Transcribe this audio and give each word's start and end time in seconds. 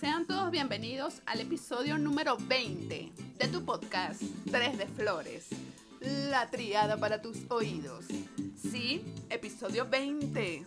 Sean 0.00 0.24
todos 0.24 0.50
bienvenidos 0.50 1.20
al 1.26 1.40
episodio 1.40 1.98
número 1.98 2.38
20 2.38 3.12
de 3.38 3.48
tu 3.48 3.66
podcast 3.66 4.22
3 4.50 4.78
de 4.78 4.86
Flores, 4.86 5.48
la 6.00 6.50
triada 6.50 6.96
para 6.96 7.20
tus 7.20 7.36
oídos. 7.50 8.06
Sí, 8.56 9.04
episodio 9.28 9.86
20. 9.90 10.66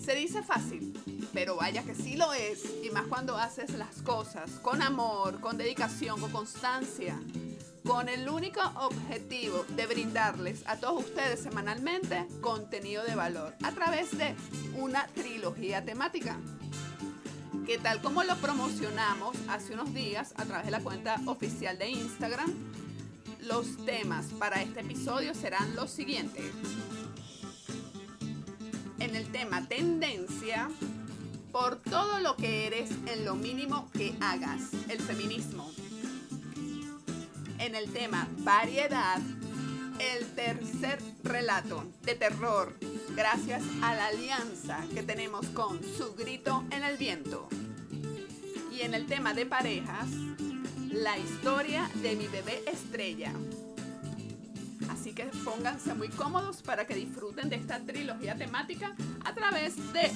Se 0.00 0.14
dice 0.14 0.44
fácil, 0.44 0.96
pero 1.34 1.56
vaya 1.56 1.82
que 1.82 1.96
sí 1.96 2.16
lo 2.16 2.32
es, 2.32 2.62
y 2.84 2.90
más 2.90 3.08
cuando 3.08 3.36
haces 3.36 3.70
las 3.70 4.00
cosas 4.02 4.48
con 4.62 4.80
amor, 4.80 5.40
con 5.40 5.58
dedicación, 5.58 6.20
con 6.20 6.30
constancia, 6.30 7.20
con 7.84 8.08
el 8.08 8.28
único 8.28 8.60
objetivo 8.76 9.66
de 9.74 9.86
brindarles 9.86 10.62
a 10.68 10.76
todos 10.76 11.04
ustedes 11.04 11.40
semanalmente 11.40 12.28
contenido 12.40 13.02
de 13.02 13.16
valor 13.16 13.56
a 13.64 13.72
través 13.72 14.16
de 14.16 14.36
una 14.76 15.08
trilogía 15.08 15.84
temática 15.84 16.38
que 17.68 17.76
tal 17.76 18.00
como 18.00 18.24
lo 18.24 18.34
promocionamos 18.36 19.36
hace 19.46 19.74
unos 19.74 19.92
días 19.92 20.32
a 20.36 20.46
través 20.46 20.64
de 20.64 20.70
la 20.70 20.80
cuenta 20.80 21.20
oficial 21.26 21.76
de 21.76 21.90
Instagram, 21.90 22.50
los 23.42 23.84
temas 23.84 24.24
para 24.38 24.62
este 24.62 24.80
episodio 24.80 25.34
serán 25.34 25.76
los 25.76 25.90
siguientes. 25.90 26.46
En 29.00 29.14
el 29.14 29.30
tema 29.30 29.68
tendencia, 29.68 30.70
por 31.52 31.76
todo 31.76 32.20
lo 32.20 32.36
que 32.36 32.66
eres 32.66 32.90
en 33.04 33.26
lo 33.26 33.34
mínimo 33.34 33.90
que 33.92 34.14
hagas, 34.18 34.62
el 34.88 35.00
feminismo. 35.00 35.70
En 37.58 37.74
el 37.74 37.92
tema 37.92 38.28
variedad, 38.38 39.20
el 40.00 40.26
tercer 40.34 40.98
relato 41.24 41.84
de 42.02 42.14
terror, 42.14 42.76
gracias 43.16 43.62
a 43.82 43.94
la 43.94 44.06
alianza 44.06 44.84
que 44.94 45.02
tenemos 45.02 45.46
con 45.48 45.80
Su 45.82 46.14
Grito 46.14 46.64
en 46.70 46.84
el 46.84 46.96
Viento. 46.96 47.48
Y 48.72 48.82
en 48.82 48.94
el 48.94 49.06
tema 49.06 49.34
de 49.34 49.46
parejas, 49.46 50.08
la 50.90 51.18
historia 51.18 51.90
de 52.02 52.14
mi 52.16 52.28
bebé 52.28 52.62
estrella. 52.70 53.32
Así 54.88 55.12
que 55.12 55.24
pónganse 55.44 55.94
muy 55.94 56.08
cómodos 56.08 56.62
para 56.62 56.86
que 56.86 56.94
disfruten 56.94 57.48
de 57.48 57.56
esta 57.56 57.80
trilogía 57.80 58.36
temática 58.36 58.94
a 59.24 59.34
través 59.34 59.76
de 59.92 60.12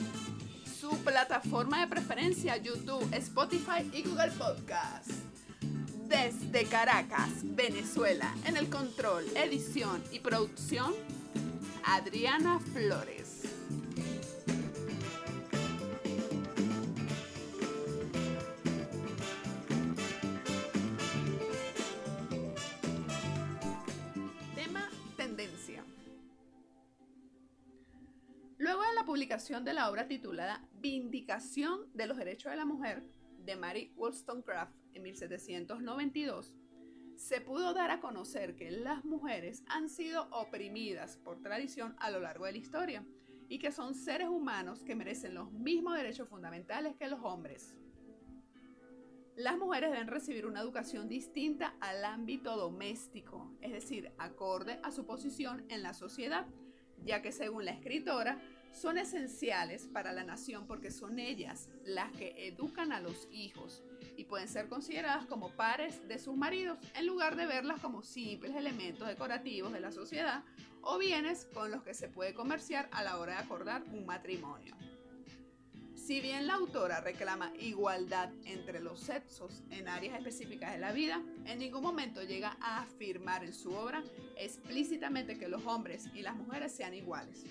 su 0.80 0.97
plataforma 0.98 1.80
de 1.80 1.88
preferencia, 1.88 2.56
YouTube, 2.56 3.06
Spotify 3.12 3.91
y 3.92 4.03
Google 4.03 4.30
Podcast. 4.33 5.31
Desde 6.12 6.66
Caracas, 6.66 7.30
Venezuela, 7.42 8.34
en 8.44 8.58
el 8.58 8.68
control, 8.68 9.24
edición 9.34 10.05
y 10.12 10.20
producción, 10.20 10.92
Adriana 11.86 12.60
Flores. 12.60 13.44
Tema 24.54 24.91
tendencia. 25.16 25.82
Luego 28.58 28.82
de 28.82 28.94
la 28.94 29.04
publicación 29.06 29.64
de 29.64 29.72
la 29.72 29.91
obra 29.91 30.08
titulada 30.08 30.62
Vindicación 30.74 31.91
de 31.94 32.06
los 32.06 32.19
Derechos 32.19 32.50
de 32.50 32.58
la 32.58 32.66
Mujer 32.66 33.02
de 33.38 33.56
Mary 33.56 33.94
Wollstonecraft 33.97 34.81
en 34.94 35.02
1792, 35.02 36.52
se 37.16 37.40
pudo 37.40 37.72
dar 37.74 37.90
a 37.90 38.00
conocer 38.00 38.56
que 38.56 38.70
las 38.70 39.04
mujeres 39.04 39.62
han 39.68 39.88
sido 39.88 40.28
oprimidas 40.30 41.18
por 41.18 41.40
tradición 41.40 41.94
a 41.98 42.10
lo 42.10 42.20
largo 42.20 42.46
de 42.46 42.52
la 42.52 42.58
historia 42.58 43.04
y 43.48 43.58
que 43.58 43.70
son 43.70 43.94
seres 43.94 44.28
humanos 44.28 44.82
que 44.82 44.94
merecen 44.94 45.34
los 45.34 45.52
mismos 45.52 45.96
derechos 45.96 46.28
fundamentales 46.28 46.96
que 46.96 47.08
los 47.08 47.20
hombres. 47.22 47.76
Las 49.36 49.56
mujeres 49.56 49.90
deben 49.90 50.08
recibir 50.08 50.46
una 50.46 50.60
educación 50.60 51.08
distinta 51.08 51.74
al 51.80 52.04
ámbito 52.04 52.56
doméstico, 52.56 53.50
es 53.60 53.72
decir, 53.72 54.12
acorde 54.19 54.78
a 54.82 54.91
su 54.91 55.06
posición 55.06 55.64
en 55.69 55.82
la 55.82 55.94
sociedad, 55.94 56.47
ya 57.04 57.22
que 57.22 57.32
según 57.32 57.64
la 57.64 57.72
escritora, 57.72 58.41
son 58.72 58.98
esenciales 58.98 59.86
para 59.86 60.12
la 60.12 60.25
nación 60.25 60.66
porque 60.66 60.91
son 60.91 61.19
ellas 61.19 61.70
las 61.84 62.10
que 62.12 62.48
educan 62.48 62.92
a 62.92 63.00
los 63.00 63.28
hijos 63.31 63.82
pueden 64.25 64.49
ser 64.49 64.69
consideradas 64.69 65.27
como 65.27 65.50
pares 65.50 66.06
de 66.09 66.19
sus 66.19 66.37
maridos 66.37 66.78
en 66.94 67.06
lugar 67.06 67.37
de 67.37 67.47
verlas 67.47 67.81
como 67.81 68.03
simples 68.03 68.55
elementos 68.55 69.09
decorativos 69.09 69.72
de 69.72 69.81
la 69.81 69.93
sociedad 69.93 70.44
o 70.83 70.99
bienes 70.99 71.47
con 71.55 71.71
los 71.71 71.83
que 71.83 71.94
se 71.94 72.09
puede 72.09 72.34
comerciar 72.34 72.88
a 72.93 73.03
la 73.03 73.19
hora 73.19 73.34
de 73.34 73.38
acordar 73.38 73.82
un 73.93 74.05
matrimonio. 74.05 74.75
Si 75.94 76.21
bien 76.21 76.49
la 76.49 76.55
autora 76.55 77.00
reclama 77.00 77.53
igualdad 77.61 78.31
entre 78.44 78.81
los 78.81 78.99
sexos 78.99 79.62
en 79.71 79.88
áreas 79.88 80.16
específicas 80.16 80.72
de 80.72 80.81
la 80.81 80.91
vida, 80.91 81.22
en 81.47 81.61
ningún 81.61 81.82
momento 81.82 82.25
llega 82.25 82.56
a 82.61 82.81
afirmar 82.82 83.44
en 83.44 83.55
su 83.55 83.72
obra 83.72 84.03
explícitamente 84.37 85.38
que 85.38 85.47
los 85.47 85.65
hombres 85.65 86.09
y 86.12 86.22
las 86.22 86.34
mujeres 86.34 86.72
sean 86.72 86.94
iguales. 86.94 87.44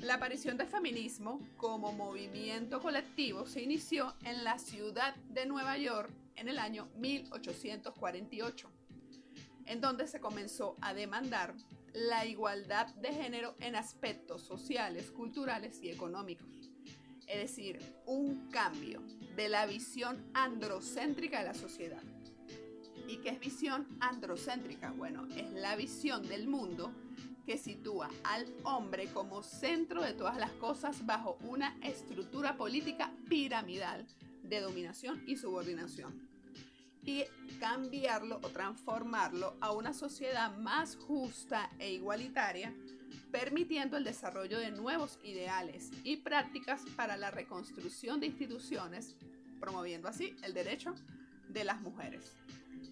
La 0.00 0.14
aparición 0.14 0.56
del 0.56 0.68
feminismo 0.68 1.40
como 1.56 1.92
movimiento 1.92 2.80
colectivo 2.80 3.46
se 3.46 3.62
inició 3.62 4.14
en 4.22 4.44
la 4.44 4.58
ciudad 4.60 5.16
de 5.30 5.44
Nueva 5.44 5.76
York 5.76 6.10
en 6.36 6.48
el 6.48 6.60
año 6.60 6.86
1848, 6.98 8.70
en 9.66 9.80
donde 9.80 10.06
se 10.06 10.20
comenzó 10.20 10.76
a 10.80 10.94
demandar 10.94 11.52
la 11.94 12.24
igualdad 12.26 12.86
de 12.94 13.12
género 13.12 13.56
en 13.58 13.74
aspectos 13.74 14.42
sociales, 14.42 15.10
culturales 15.10 15.82
y 15.82 15.90
económicos. 15.90 16.46
Es 17.26 17.38
decir, 17.38 17.80
un 18.06 18.48
cambio 18.50 19.02
de 19.34 19.48
la 19.48 19.66
visión 19.66 20.30
androcéntrica 20.32 21.40
de 21.40 21.46
la 21.46 21.54
sociedad. 21.54 22.02
¿Y 23.08 23.16
qué 23.16 23.30
es 23.30 23.40
visión 23.40 23.88
androcéntrica? 23.98 24.92
Bueno, 24.92 25.26
es 25.34 25.50
la 25.50 25.74
visión 25.74 26.26
del 26.28 26.46
mundo 26.46 26.92
que 27.48 27.56
sitúa 27.56 28.10
al 28.24 28.46
hombre 28.64 29.06
como 29.06 29.42
centro 29.42 30.02
de 30.02 30.12
todas 30.12 30.36
las 30.36 30.50
cosas 30.50 31.06
bajo 31.06 31.38
una 31.40 31.74
estructura 31.82 32.58
política 32.58 33.10
piramidal 33.26 34.06
de 34.42 34.60
dominación 34.60 35.24
y 35.26 35.38
subordinación. 35.38 36.28
Y 37.06 37.24
cambiarlo 37.58 38.38
o 38.42 38.50
transformarlo 38.50 39.56
a 39.62 39.72
una 39.72 39.94
sociedad 39.94 40.54
más 40.58 40.96
justa 40.96 41.70
e 41.78 41.90
igualitaria, 41.90 42.74
permitiendo 43.32 43.96
el 43.96 44.04
desarrollo 44.04 44.58
de 44.58 44.70
nuevos 44.70 45.18
ideales 45.24 45.90
y 46.04 46.18
prácticas 46.18 46.82
para 46.96 47.16
la 47.16 47.30
reconstrucción 47.30 48.20
de 48.20 48.26
instituciones, 48.26 49.16
promoviendo 49.58 50.06
así 50.06 50.36
el 50.42 50.52
derecho 50.52 50.94
de 51.48 51.64
las 51.64 51.80
mujeres, 51.80 52.30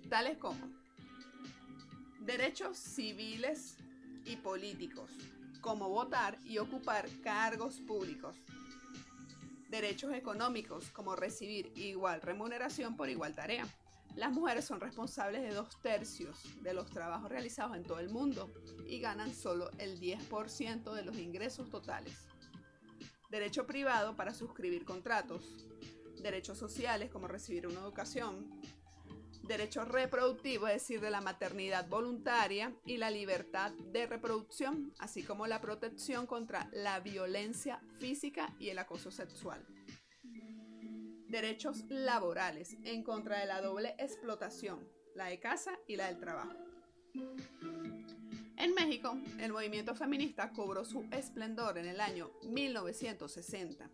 tales 0.09 0.39
como 0.39 0.67
derechos 2.21 2.79
civiles 2.79 3.77
y 4.27 4.37
políticos, 4.37 5.11
como 5.61 5.89
votar 5.89 6.39
y 6.45 6.59
ocupar 6.59 7.09
cargos 7.23 7.81
públicos. 7.81 8.37
Derechos 9.69 10.13
económicos, 10.13 10.91
como 10.91 11.17
recibir 11.17 11.73
igual 11.77 12.21
remuneración 12.21 12.97
por 12.97 13.09
igual 13.09 13.35
tarea. 13.35 13.67
Las 14.15 14.33
mujeres 14.33 14.65
son 14.65 14.81
responsables 14.81 15.43
de 15.43 15.53
dos 15.53 15.81
tercios 15.83 16.39
de 16.63 16.73
los 16.73 16.91
trabajos 16.91 17.31
realizados 17.31 17.77
en 17.77 17.83
todo 17.83 17.99
el 17.99 18.09
mundo 18.09 18.51
y 18.89 18.99
ganan 18.99 19.35
solo 19.35 19.71
el 19.79 20.01
10% 20.01 20.95
de 20.95 21.03
los 21.03 21.19
ingresos 21.19 21.69
totales. 21.71 22.27
Derecho 23.31 23.67
privado 23.67 24.17
para 24.17 24.33
suscribir 24.33 24.85
contratos. 24.85 25.45
Derechos 26.23 26.57
sociales 26.57 27.11
como 27.11 27.29
recibir 27.29 27.67
una 27.67 27.81
educación, 27.81 28.49
derecho 29.47 29.85
reproductivo, 29.85 30.67
es 30.67 30.75
decir, 30.75 31.01
de 31.01 31.11
la 31.11 31.21
maternidad 31.21 31.89
voluntaria 31.89 32.75
y 32.85 32.97
la 32.97 33.11
libertad 33.11 33.73
de 33.93 34.07
reproducción, 34.07 34.93
así 34.99 35.23
como 35.23 35.47
la 35.47 35.61
protección 35.61 36.27
contra 36.27 36.69
la 36.73 37.01
violencia 37.01 37.81
física 37.99 38.55
y 38.59 38.71
el 38.71 38.79
acoso 38.79 39.11
sexual. 39.11 39.65
Derechos 41.29 41.85
laborales 41.89 42.77
en 42.85 43.03
contra 43.03 43.41
de 43.41 43.47
la 43.47 43.61
doble 43.61 43.95
explotación, 43.99 44.89
la 45.15 45.27
de 45.27 45.41
casa 45.41 45.79
y 45.87 45.97
la 45.97 46.07
del 46.07 46.19
trabajo. 46.19 46.55
En 48.57 48.75
México, 48.75 49.19
el 49.39 49.53
movimiento 49.53 49.95
feminista 49.95 50.51
cobró 50.53 50.85
su 50.85 51.07
esplendor 51.11 51.79
en 51.79 51.87
el 51.87 52.01
año 52.01 52.31
1960 52.45 53.91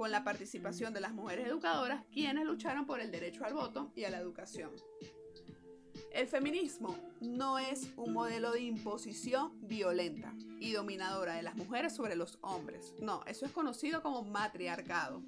con 0.00 0.10
la 0.10 0.24
participación 0.24 0.94
de 0.94 1.00
las 1.02 1.12
mujeres 1.12 1.46
educadoras, 1.46 2.06
quienes 2.10 2.46
lucharon 2.46 2.86
por 2.86 3.00
el 3.00 3.10
derecho 3.10 3.44
al 3.44 3.52
voto 3.52 3.92
y 3.94 4.04
a 4.04 4.10
la 4.10 4.16
educación. 4.16 4.70
El 6.14 6.26
feminismo 6.26 6.96
no 7.20 7.58
es 7.58 7.90
un 7.98 8.14
modelo 8.14 8.50
de 8.50 8.62
imposición 8.62 9.52
violenta 9.60 10.32
y 10.58 10.72
dominadora 10.72 11.34
de 11.34 11.42
las 11.42 11.54
mujeres 11.54 11.94
sobre 11.94 12.16
los 12.16 12.38
hombres. 12.40 12.94
No, 12.98 13.22
eso 13.26 13.44
es 13.44 13.52
conocido 13.52 14.00
como 14.00 14.22
matriarcado. 14.22 15.22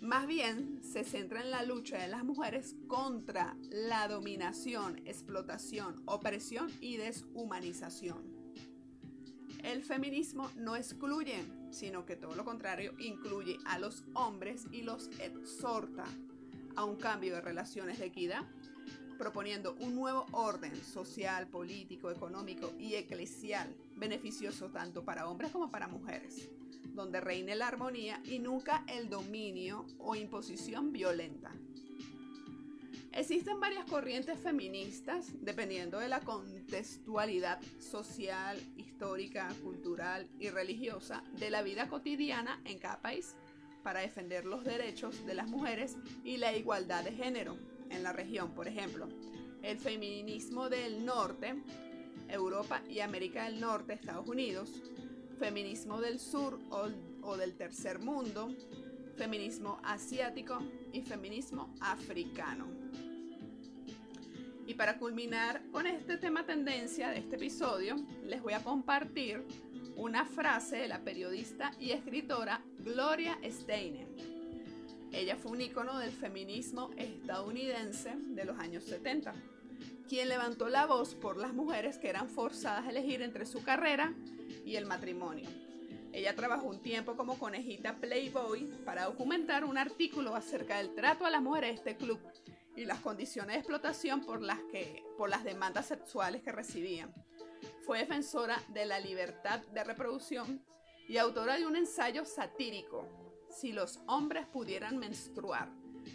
Más 0.00 0.26
bien 0.26 0.82
se 0.82 1.04
centra 1.04 1.40
en 1.40 1.52
la 1.52 1.62
lucha 1.62 1.96
de 1.96 2.08
las 2.08 2.24
mujeres 2.24 2.74
contra 2.88 3.56
la 3.70 4.08
dominación, 4.08 5.00
explotación, 5.06 6.02
opresión 6.06 6.72
y 6.80 6.96
deshumanización. 6.96 8.34
El 9.62 9.84
feminismo 9.84 10.50
no 10.56 10.74
excluye, 10.74 11.44
sino 11.76 12.06
que 12.06 12.16
todo 12.16 12.34
lo 12.34 12.44
contrario 12.44 12.94
incluye 12.98 13.58
a 13.66 13.78
los 13.78 14.04
hombres 14.14 14.66
y 14.70 14.80
los 14.80 15.08
exhorta 15.20 16.04
a 16.74 16.84
un 16.84 16.96
cambio 16.96 17.34
de 17.34 17.42
relaciones 17.42 17.98
de 17.98 18.06
equidad, 18.06 18.46
proponiendo 19.18 19.76
un 19.80 19.94
nuevo 19.94 20.26
orden 20.32 20.74
social, 20.82 21.48
político, 21.48 22.10
económico 22.10 22.72
y 22.78 22.94
eclesial 22.94 23.74
beneficioso 23.94 24.70
tanto 24.70 25.04
para 25.04 25.28
hombres 25.28 25.50
como 25.50 25.70
para 25.70 25.86
mujeres, 25.86 26.48
donde 26.94 27.20
reine 27.20 27.54
la 27.54 27.68
armonía 27.68 28.22
y 28.24 28.38
nunca 28.38 28.84
el 28.88 29.10
dominio 29.10 29.86
o 29.98 30.14
imposición 30.14 30.92
violenta. 30.92 31.52
Existen 33.16 33.58
varias 33.60 33.86
corrientes 33.86 34.38
feministas 34.38 35.28
dependiendo 35.40 35.98
de 35.98 36.08
la 36.08 36.20
contextualidad 36.20 37.58
social, 37.78 38.60
histórica, 38.76 39.48
cultural 39.62 40.28
y 40.38 40.50
religiosa 40.50 41.24
de 41.38 41.48
la 41.48 41.62
vida 41.62 41.88
cotidiana 41.88 42.60
en 42.66 42.78
cada 42.78 43.00
país 43.00 43.34
para 43.82 44.00
defender 44.00 44.44
los 44.44 44.64
derechos 44.64 45.24
de 45.24 45.32
las 45.32 45.48
mujeres 45.48 45.96
y 46.24 46.36
la 46.36 46.54
igualdad 46.54 47.04
de 47.04 47.12
género 47.12 47.56
en 47.88 48.02
la 48.02 48.12
región. 48.12 48.52
Por 48.52 48.68
ejemplo, 48.68 49.08
el 49.62 49.78
feminismo 49.78 50.68
del 50.68 51.06
norte, 51.06 51.54
Europa 52.28 52.82
y 52.86 53.00
América 53.00 53.44
del 53.44 53.60
Norte, 53.60 53.94
Estados 53.94 54.28
Unidos, 54.28 54.70
feminismo 55.38 56.02
del 56.02 56.20
sur 56.20 56.60
o, 56.68 56.88
o 57.22 57.38
del 57.38 57.54
tercer 57.56 57.98
mundo, 57.98 58.54
feminismo 59.16 59.80
asiático 59.84 60.58
y 60.92 61.00
feminismo 61.00 61.74
africano. 61.80 62.66
Y 64.66 64.74
para 64.74 64.98
culminar 64.98 65.62
con 65.70 65.86
este 65.86 66.16
tema 66.16 66.44
tendencia 66.44 67.10
de 67.10 67.18
este 67.18 67.36
episodio, 67.36 67.94
les 68.24 68.42
voy 68.42 68.52
a 68.52 68.64
compartir 68.64 69.44
una 69.94 70.24
frase 70.24 70.76
de 70.76 70.88
la 70.88 71.04
periodista 71.04 71.70
y 71.78 71.92
escritora 71.92 72.60
Gloria 72.80 73.38
Steinem. 73.44 74.08
Ella 75.12 75.36
fue 75.36 75.52
un 75.52 75.60
ícono 75.60 75.98
del 75.98 76.10
feminismo 76.10 76.90
estadounidense 76.96 78.16
de 78.16 78.44
los 78.44 78.58
años 78.58 78.82
70, 78.84 79.34
quien 80.08 80.28
levantó 80.28 80.68
la 80.68 80.84
voz 80.84 81.14
por 81.14 81.36
las 81.36 81.54
mujeres 81.54 81.96
que 81.98 82.08
eran 82.08 82.28
forzadas 82.28 82.86
a 82.86 82.90
elegir 82.90 83.22
entre 83.22 83.46
su 83.46 83.62
carrera 83.62 84.14
y 84.64 84.74
el 84.74 84.84
matrimonio. 84.84 85.48
Ella 86.12 86.34
trabajó 86.34 86.66
un 86.66 86.82
tiempo 86.82 87.16
como 87.16 87.38
conejita 87.38 87.98
Playboy 87.98 88.64
para 88.84 89.04
documentar 89.04 89.64
un 89.64 89.78
artículo 89.78 90.34
acerca 90.34 90.78
del 90.78 90.92
trato 90.94 91.24
a 91.24 91.30
las 91.30 91.42
mujeres 91.42 91.70
de 91.70 91.92
este 91.92 91.96
club 91.96 92.18
y 92.76 92.84
las 92.84 93.00
condiciones 93.00 93.54
de 93.54 93.60
explotación 93.60 94.24
por 94.24 94.42
las, 94.42 94.60
que, 94.70 95.02
por 95.16 95.30
las 95.30 95.44
demandas 95.44 95.86
sexuales 95.86 96.42
que 96.42 96.52
recibían. 96.52 97.12
Fue 97.84 97.98
defensora 97.98 98.60
de 98.68 98.84
la 98.84 99.00
libertad 99.00 99.60
de 99.72 99.82
reproducción 99.82 100.62
y 101.08 101.16
autora 101.16 101.56
de 101.56 101.66
un 101.66 101.76
ensayo 101.76 102.24
satírico. 102.24 103.08
Si 103.50 103.72
los 103.72 104.00
hombres 104.06 104.46
pudieran 104.46 104.98
menstruar, 104.98 105.70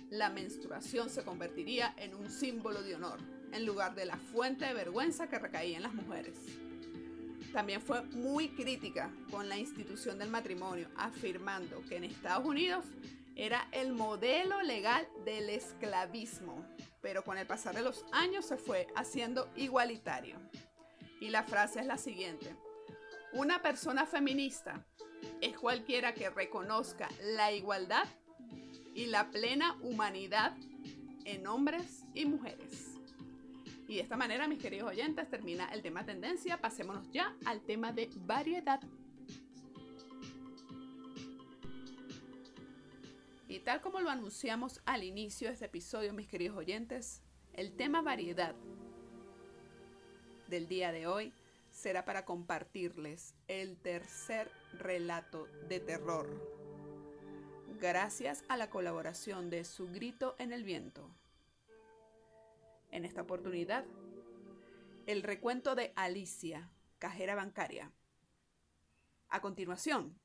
la 0.10 0.30
menstruación 0.30 1.10
se 1.10 1.24
convertiría 1.24 1.94
en 1.98 2.14
un 2.14 2.30
símbolo 2.30 2.84
de 2.84 2.96
honor, 2.96 3.20
en 3.52 3.66
lugar 3.66 3.96
de 3.96 4.06
la 4.06 4.18
fuente 4.18 4.66
de 4.66 4.74
vergüenza 4.74 5.28
que 5.28 5.40
recaía 5.40 5.78
en 5.78 5.84
las 5.84 5.94
mujeres. 5.94 6.38
También 7.52 7.82
fue 7.82 8.04
muy 8.04 8.50
crítica 8.50 9.12
con 9.30 9.50
la 9.50 9.58
institución 9.58 10.18
del 10.18 10.30
matrimonio, 10.30 10.88
afirmando 10.96 11.82
que 11.88 11.98
en 11.98 12.06
Estados 12.06 12.46
Unidos 12.46 12.86
era 13.42 13.68
el 13.72 13.92
modelo 13.92 14.62
legal 14.62 15.08
del 15.26 15.50
esclavismo, 15.50 16.64
pero 17.02 17.24
con 17.24 17.40
el 17.40 17.48
pasar 17.48 17.74
de 17.74 17.82
los 17.82 18.06
años 18.12 18.46
se 18.46 18.56
fue 18.56 18.86
haciendo 18.96 19.50
igualitario. 19.56 20.36
Y 21.20 21.30
la 21.30 21.42
frase 21.42 21.80
es 21.80 21.88
la 21.88 21.98
siguiente. 21.98 22.56
Una 23.34 23.60
persona 23.64 24.06
feminista 24.06 24.86
es 25.42 25.58
cualquiera 25.58 26.14
que 26.14 26.30
reconozca 26.30 27.10
la 27.34 27.52
igualdad 27.52 28.06
y 28.94 29.08
la 29.08 29.32
plena 29.32 29.76
humanidad 29.82 30.56
en 31.26 31.48
hombres 31.48 32.04
y 32.14 32.28
mujeres. 32.28 32.92
Y 33.88 33.96
de 33.96 34.02
esta 34.02 34.18
manera, 34.18 34.48
mis 34.48 34.62
queridos 34.62 34.92
oyentes, 34.92 35.28
termina 35.32 35.66
el 35.74 35.82
tema 35.82 36.06
tendencia. 36.06 36.62
Pasémonos 36.62 37.10
ya 37.12 37.36
al 37.46 37.62
tema 37.62 37.92
de 37.92 38.08
variedad. 38.18 38.82
Tal 43.64 43.82
como 43.82 44.00
lo 44.00 44.10
anunciamos 44.10 44.82
al 44.86 45.04
inicio 45.04 45.48
de 45.48 45.54
este 45.54 45.66
episodio, 45.66 46.14
mis 46.14 46.28
queridos 46.28 46.58
oyentes, 46.58 47.22
el 47.54 47.76
tema 47.76 48.02
variedad 48.02 48.56
del 50.48 50.68
día 50.68 50.92
de 50.92 51.08
hoy 51.08 51.34
será 51.70 52.04
para 52.04 52.26
compartirles 52.26 53.36
el 53.48 53.78
tercer 53.78 54.52
relato 54.74 55.48
de 55.70 55.80
terror. 55.80 56.28
Gracias 57.80 58.44
a 58.48 58.58
la 58.58 58.70
colaboración 58.70 59.50
de 59.50 59.64
Su 59.64 59.88
Grito 59.88 60.36
en 60.40 60.54
el 60.54 60.64
Viento. 60.64 61.10
En 62.90 63.06
esta 63.06 63.22
oportunidad, 63.22 63.86
el 65.06 65.24
recuento 65.24 65.76
de 65.76 65.94
Alicia, 65.96 66.70
cajera 67.00 67.36
bancaria. 67.36 67.92
A 69.30 69.40
continuación, 69.40 70.20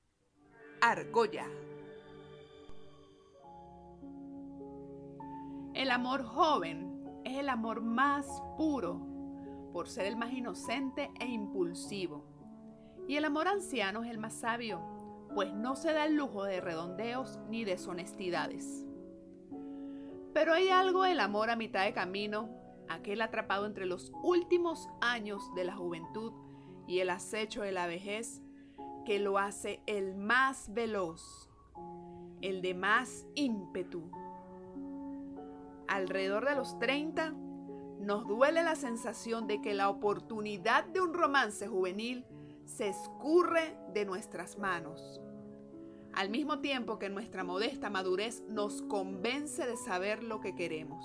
Argolla. 0.80 1.48
El 5.86 5.92
amor 5.92 6.24
joven 6.24 7.20
es 7.24 7.38
el 7.38 7.48
amor 7.48 7.80
más 7.80 8.42
puro 8.56 9.06
por 9.72 9.86
ser 9.86 10.06
el 10.06 10.16
más 10.16 10.32
inocente 10.32 11.12
e 11.20 11.26
impulsivo. 11.26 12.24
Y 13.06 13.14
el 13.14 13.24
amor 13.24 13.46
anciano 13.46 14.02
es 14.02 14.10
el 14.10 14.18
más 14.18 14.34
sabio, 14.34 14.80
pues 15.32 15.54
no 15.54 15.76
se 15.76 15.92
da 15.92 16.06
el 16.06 16.16
lujo 16.16 16.42
de 16.42 16.60
redondeos 16.60 17.38
ni 17.48 17.64
deshonestidades. 17.64 18.84
Pero 20.34 20.54
hay 20.54 20.70
algo 20.70 21.04
del 21.04 21.20
amor 21.20 21.50
a 21.50 21.56
mitad 21.56 21.84
de 21.84 21.92
camino, 21.92 22.48
aquel 22.88 23.22
atrapado 23.22 23.64
entre 23.64 23.86
los 23.86 24.10
últimos 24.24 24.88
años 25.00 25.54
de 25.54 25.66
la 25.66 25.76
juventud 25.76 26.32
y 26.88 26.98
el 26.98 27.10
acecho 27.10 27.62
de 27.62 27.70
la 27.70 27.86
vejez, 27.86 28.42
que 29.04 29.20
lo 29.20 29.38
hace 29.38 29.80
el 29.86 30.16
más 30.16 30.74
veloz, 30.74 31.48
el 32.42 32.60
de 32.60 32.74
más 32.74 33.24
ímpetu 33.36 34.10
alrededor 35.88 36.48
de 36.48 36.54
los 36.54 36.78
30, 36.78 37.34
nos 38.00 38.26
duele 38.26 38.62
la 38.62 38.76
sensación 38.76 39.46
de 39.46 39.60
que 39.60 39.74
la 39.74 39.88
oportunidad 39.88 40.84
de 40.84 41.00
un 41.00 41.14
romance 41.14 41.66
juvenil 41.66 42.24
se 42.64 42.88
escurre 42.88 43.76
de 43.94 44.04
nuestras 44.04 44.58
manos, 44.58 45.20
al 46.12 46.30
mismo 46.30 46.60
tiempo 46.60 46.98
que 46.98 47.08
nuestra 47.08 47.44
modesta 47.44 47.90
madurez 47.90 48.42
nos 48.48 48.82
convence 48.82 49.66
de 49.66 49.76
saber 49.76 50.22
lo 50.22 50.40
que 50.40 50.54
queremos. 50.54 51.04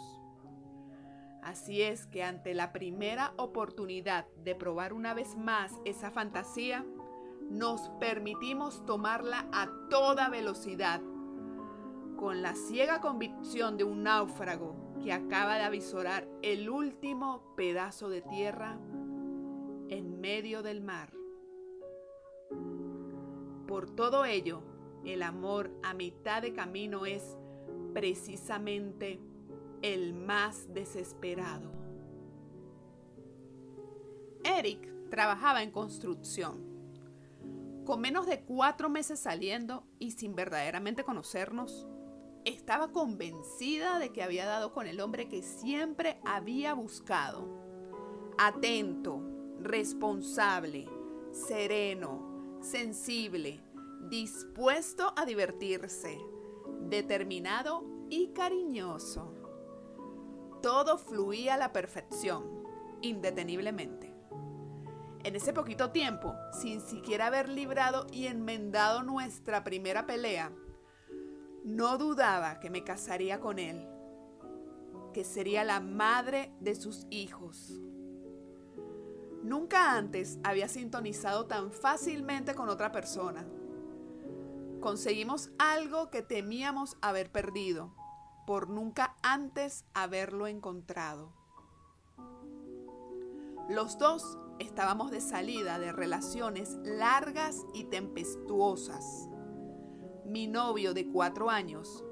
Así 1.43 1.81
es 1.81 2.05
que 2.05 2.23
ante 2.23 2.53
la 2.53 2.71
primera 2.71 3.33
oportunidad 3.37 4.27
de 4.43 4.55
probar 4.55 4.93
una 4.93 5.13
vez 5.13 5.35
más 5.35 5.73
esa 5.85 6.11
fantasía, 6.11 6.85
nos 7.49 7.89
permitimos 7.99 8.85
tomarla 8.85 9.47
a 9.51 9.69
toda 9.89 10.29
velocidad 10.29 11.01
con 12.21 12.43
la 12.43 12.53
ciega 12.53 13.01
convicción 13.01 13.77
de 13.77 13.83
un 13.83 14.03
náufrago 14.03 14.75
que 15.03 15.11
acaba 15.11 15.55
de 15.55 15.63
avisorar 15.63 16.27
el 16.43 16.69
último 16.69 17.41
pedazo 17.57 18.09
de 18.09 18.21
tierra 18.21 18.77
en 19.89 20.21
medio 20.21 20.61
del 20.61 20.81
mar. 20.81 21.11
Por 23.67 23.89
todo 23.89 24.23
ello, 24.25 24.61
el 25.03 25.23
amor 25.23 25.71
a 25.81 25.95
mitad 25.95 26.43
de 26.43 26.53
camino 26.53 27.07
es 27.07 27.35
precisamente 27.91 29.19
el 29.81 30.13
más 30.13 30.71
desesperado. 30.71 31.71
Eric 34.43 35.09
trabajaba 35.09 35.63
en 35.63 35.71
construcción. 35.71 36.69
Con 37.83 37.99
menos 37.99 38.27
de 38.27 38.41
cuatro 38.41 38.89
meses 38.89 39.19
saliendo 39.19 39.87
y 39.97 40.11
sin 40.11 40.35
verdaderamente 40.35 41.03
conocernos, 41.03 41.87
estaba 42.45 42.91
convencida 42.91 43.99
de 43.99 44.11
que 44.11 44.23
había 44.23 44.45
dado 44.45 44.73
con 44.73 44.87
el 44.87 44.99
hombre 44.99 45.27
que 45.27 45.41
siempre 45.41 46.19
había 46.25 46.73
buscado. 46.73 47.47
Atento, 48.37 49.21
responsable, 49.59 50.87
sereno, 51.31 52.57
sensible, 52.61 53.61
dispuesto 54.09 55.13
a 55.15 55.25
divertirse, 55.25 56.19
determinado 56.81 57.85
y 58.09 58.33
cariñoso. 58.33 59.33
Todo 60.61 60.97
fluía 60.97 61.55
a 61.55 61.57
la 61.57 61.71
perfección, 61.71 62.63
indeteniblemente. 63.01 64.13
En 65.23 65.35
ese 65.35 65.53
poquito 65.53 65.91
tiempo, 65.91 66.33
sin 66.51 66.81
siquiera 66.81 67.27
haber 67.27 67.47
librado 67.47 68.07
y 68.11 68.25
enmendado 68.25 69.03
nuestra 69.03 69.63
primera 69.63 70.07
pelea, 70.07 70.51
no 71.63 71.97
dudaba 71.97 72.59
que 72.59 72.69
me 72.69 72.83
casaría 72.83 73.39
con 73.39 73.59
él, 73.59 73.87
que 75.13 75.23
sería 75.23 75.63
la 75.63 75.79
madre 75.79 76.53
de 76.59 76.75
sus 76.75 77.05
hijos. 77.09 77.79
Nunca 79.43 79.95
antes 79.95 80.39
había 80.43 80.67
sintonizado 80.67 81.47
tan 81.47 81.71
fácilmente 81.71 82.53
con 82.55 82.69
otra 82.69 82.91
persona. 82.91 83.45
Conseguimos 84.79 85.51
algo 85.59 86.09
que 86.09 86.21
temíamos 86.21 86.97
haber 87.01 87.31
perdido, 87.31 87.93
por 88.45 88.69
nunca 88.69 89.15
antes 89.21 89.85
haberlo 89.93 90.47
encontrado. 90.47 91.33
Los 93.69 93.97
dos 93.97 94.37
estábamos 94.59 95.11
de 95.11 95.21
salida 95.21 95.79
de 95.79 95.91
relaciones 95.91 96.77
largas 96.83 97.65
y 97.73 97.85
tempestuosas. 97.85 99.30
Mi 100.31 100.47
novio 100.47 100.93
de 100.93 101.09
cuatro 101.09 101.49
años, 101.49 102.05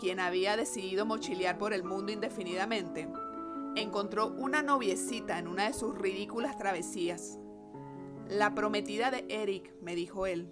quien 0.00 0.18
había 0.18 0.56
decidido 0.56 1.04
mochilear 1.04 1.58
por 1.58 1.74
el 1.74 1.84
mundo 1.84 2.10
indefinidamente, 2.10 3.06
encontró 3.76 4.28
una 4.28 4.62
noviecita 4.62 5.38
en 5.38 5.46
una 5.46 5.66
de 5.66 5.74
sus 5.74 5.94
ridículas 5.94 6.56
travesías. 6.56 7.38
La 8.30 8.54
prometida 8.54 9.10
de 9.10 9.26
Eric, 9.28 9.74
me 9.82 9.94
dijo 9.94 10.24
él, 10.24 10.50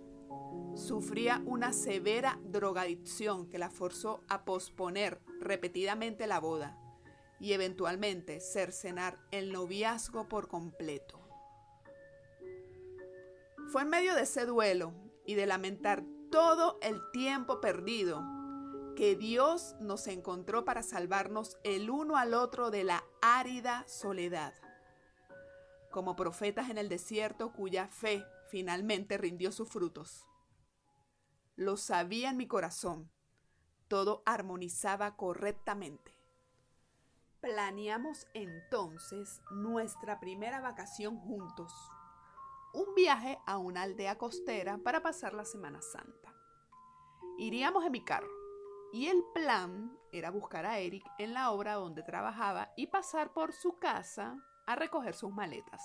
sufría 0.75 1.43
una 1.47 1.73
severa 1.73 2.39
drogadicción 2.45 3.49
que 3.49 3.57
la 3.57 3.71
forzó 3.71 4.21
a 4.29 4.45
posponer 4.45 5.19
repetidamente 5.41 6.27
la 6.27 6.41
boda 6.41 6.79
y 7.41 7.55
eventualmente 7.55 8.39
cercenar 8.39 9.19
el 9.31 9.51
noviazgo 9.51 10.29
por 10.29 10.47
completo. 10.47 11.27
Fue 13.73 13.81
en 13.81 13.89
medio 13.89 14.15
de 14.15 14.25
ese 14.25 14.45
duelo 14.45 14.93
y 15.25 15.37
de 15.37 15.47
lamentar 15.47 16.05
todo 16.31 16.79
el 16.83 17.01
tiempo 17.13 17.61
perdido 17.61 18.23
que 18.97 19.15
Dios 19.15 19.77
nos 19.81 20.07
encontró 20.09 20.65
para 20.65 20.83
salvarnos 20.83 21.57
el 21.63 21.89
uno 21.91 22.17
al 22.17 22.35
otro 22.35 22.71
de 22.71 22.85
la 22.85 23.05
árida 23.23 23.85
soledad. 23.87 24.55
Como 25.91 26.17
profetas 26.17 26.69
en 26.71 26.79
el 26.79 26.89
desierto 26.89 27.53
cuya 27.53 27.89
fe 27.89 28.25
finalmente 28.51 29.17
rindió 29.17 29.53
sus 29.53 29.69
frutos. 29.69 30.27
Lo 31.55 31.77
sabía 31.77 32.31
en 32.31 32.37
mi 32.37 32.47
corazón. 32.47 33.11
Todo 33.89 34.23
armonizaba 34.27 35.17
correctamente. 35.17 36.17
Planeamos 37.41 38.27
entonces 38.35 39.41
nuestra 39.51 40.19
primera 40.19 40.61
vacación 40.61 41.17
juntos. 41.19 41.73
Un 42.75 42.95
viaje 42.95 43.39
a 43.47 43.59
una 43.59 43.83
aldea 43.83 44.19
costera 44.19 44.79
para 44.79 45.03
pasar 45.03 45.35
la 45.35 45.45
Semana 45.45 45.81
Santa. 45.81 46.35
Iríamos 47.39 47.85
en 47.85 47.93
mi 47.93 48.05
carro 48.05 48.29
y 48.93 49.07
el 49.07 49.25
plan 49.35 49.97
era 50.13 50.31
buscar 50.31 50.67
a 50.67 50.79
Eric 50.79 51.05
en 51.19 51.35
la 51.35 51.51
obra 51.51 51.75
donde 51.75 52.03
trabajaba 52.03 52.73
y 52.77 52.89
pasar 52.89 53.33
por 53.33 53.53
su 53.53 53.79
casa 53.79 54.37
a 54.67 54.75
recoger 54.77 55.15
sus 55.15 55.33
maletas. 55.33 55.83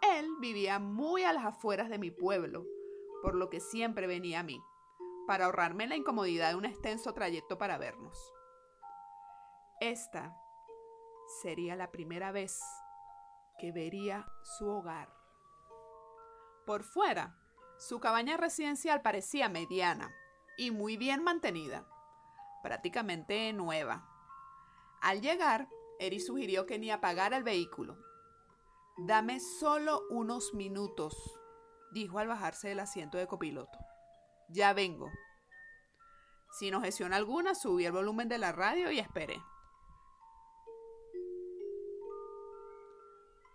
Él 0.00 0.28
vivía 0.40 0.78
muy 0.78 1.24
a 1.24 1.32
las 1.32 1.44
afueras 1.44 1.88
de 1.90 1.98
mi 1.98 2.10
pueblo, 2.10 2.64
por 3.22 3.34
lo 3.34 3.50
que 3.50 3.60
siempre 3.60 4.06
venía 4.06 4.40
a 4.40 4.44
mí, 4.44 4.60
para 5.26 5.46
ahorrarme 5.46 5.86
la 5.86 5.96
incomodidad 5.96 6.50
de 6.50 6.56
un 6.56 6.64
extenso 6.64 7.12
trayecto 7.12 7.58
para 7.58 7.78
vernos. 7.78 8.32
Esta 9.80 10.36
sería 11.42 11.76
la 11.76 11.90
primera 11.90 12.32
vez 12.32 12.60
que 13.58 13.72
vería 13.72 14.26
su 14.42 14.68
hogar. 14.68 15.17
Por 16.68 16.82
fuera, 16.82 17.34
su 17.78 17.98
cabaña 17.98 18.36
residencial 18.36 19.00
parecía 19.00 19.48
mediana 19.48 20.14
y 20.58 20.70
muy 20.70 20.98
bien 20.98 21.24
mantenida, 21.24 21.88
prácticamente 22.62 23.50
nueva. 23.54 24.06
Al 25.00 25.22
llegar, 25.22 25.70
Eri 25.98 26.20
sugirió 26.20 26.66
que 26.66 26.78
ni 26.78 26.90
apagara 26.90 27.38
el 27.38 27.42
vehículo. 27.42 27.96
Dame 28.98 29.40
solo 29.40 30.02
unos 30.10 30.52
minutos, 30.52 31.16
dijo 31.94 32.18
al 32.18 32.28
bajarse 32.28 32.68
del 32.68 32.80
asiento 32.80 33.16
de 33.16 33.26
copiloto. 33.26 33.78
Ya 34.50 34.74
vengo. 34.74 35.10
Sin 36.58 36.74
objeción 36.74 37.14
alguna, 37.14 37.54
subí 37.54 37.86
el 37.86 37.92
volumen 37.92 38.28
de 38.28 38.36
la 38.36 38.52
radio 38.52 38.90
y 38.90 38.98
esperé. 38.98 39.40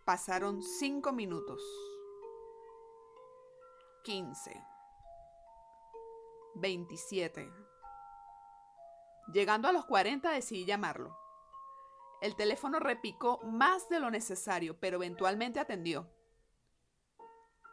Pasaron 0.03 0.63
cinco 0.63 1.13
minutos. 1.13 1.61
Quince. 4.03 4.61
Veintisiete. 6.55 7.49
Llegando 9.31 9.69
a 9.69 9.71
los 9.71 9.85
cuarenta 9.85 10.31
decidí 10.31 10.65
llamarlo. 10.65 11.17
El 12.21 12.35
teléfono 12.35 12.79
repicó 12.79 13.39
más 13.43 13.87
de 13.87 14.01
lo 14.01 14.11
necesario, 14.11 14.77
pero 14.77 14.97
eventualmente 14.97 15.61
atendió. 15.61 16.09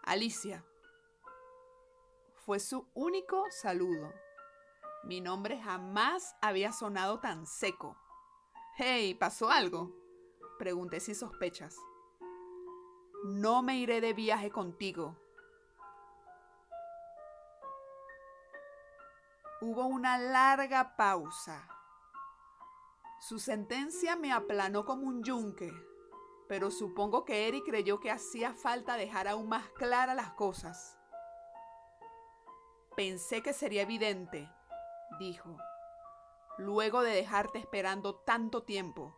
Alicia. 0.04 0.64
Fue 2.34 2.60
su 2.60 2.88
único 2.94 3.44
saludo. 3.50 4.12
Mi 5.02 5.20
nombre 5.20 5.60
jamás 5.60 6.37
había 6.40 6.70
sonado 6.70 7.18
tan 7.18 7.44
seco. 7.44 7.96
Hey, 8.76 9.14
¿pasó 9.14 9.50
algo? 9.50 9.92
Pregunté 10.60 11.00
sin 11.00 11.16
sospechas. 11.16 11.76
No 13.25 13.62
me 13.62 13.78
iré 13.78 14.00
de 14.00 14.12
viaje 14.12 14.50
contigo. 14.50 15.16
Hubo 19.62 19.85
una 19.85 20.17
larga 20.17 20.97
pausa. 20.97 21.69
Su 23.21 23.38
sentencia 23.38 24.17
me 24.17 24.33
aplanó 24.33 24.87
como 24.87 25.07
un 25.07 25.23
yunque, 25.23 25.71
pero 26.49 26.71
supongo 26.71 27.26
que 27.26 27.47
Eric 27.47 27.67
creyó 27.67 28.00
que 28.00 28.11
hacía 28.11 28.55
falta 28.55 28.97
dejar 28.97 29.29
aún 29.29 29.50
más 29.50 29.69
claras 29.73 30.17
las 30.17 30.33
cosas. 30.33 30.97
Pensé 32.97 33.43
que 33.43 33.52
sería 33.52 33.83
evidente, 33.83 34.50
dijo, 35.19 35.59
luego 36.57 37.02
de 37.02 37.11
dejarte 37.11 37.59
esperando 37.59 38.14
tanto 38.14 38.62
tiempo. 38.62 39.14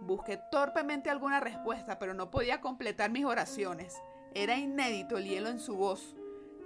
Busqué 0.00 0.40
torpemente 0.50 1.10
alguna 1.10 1.40
respuesta, 1.40 1.98
pero 1.98 2.14
no 2.14 2.30
podía 2.30 2.62
completar 2.62 3.10
mis 3.10 3.26
oraciones. 3.26 3.94
Era 4.32 4.56
inédito 4.56 5.18
el 5.18 5.28
hielo 5.28 5.50
en 5.50 5.60
su 5.60 5.76
voz 5.76 6.16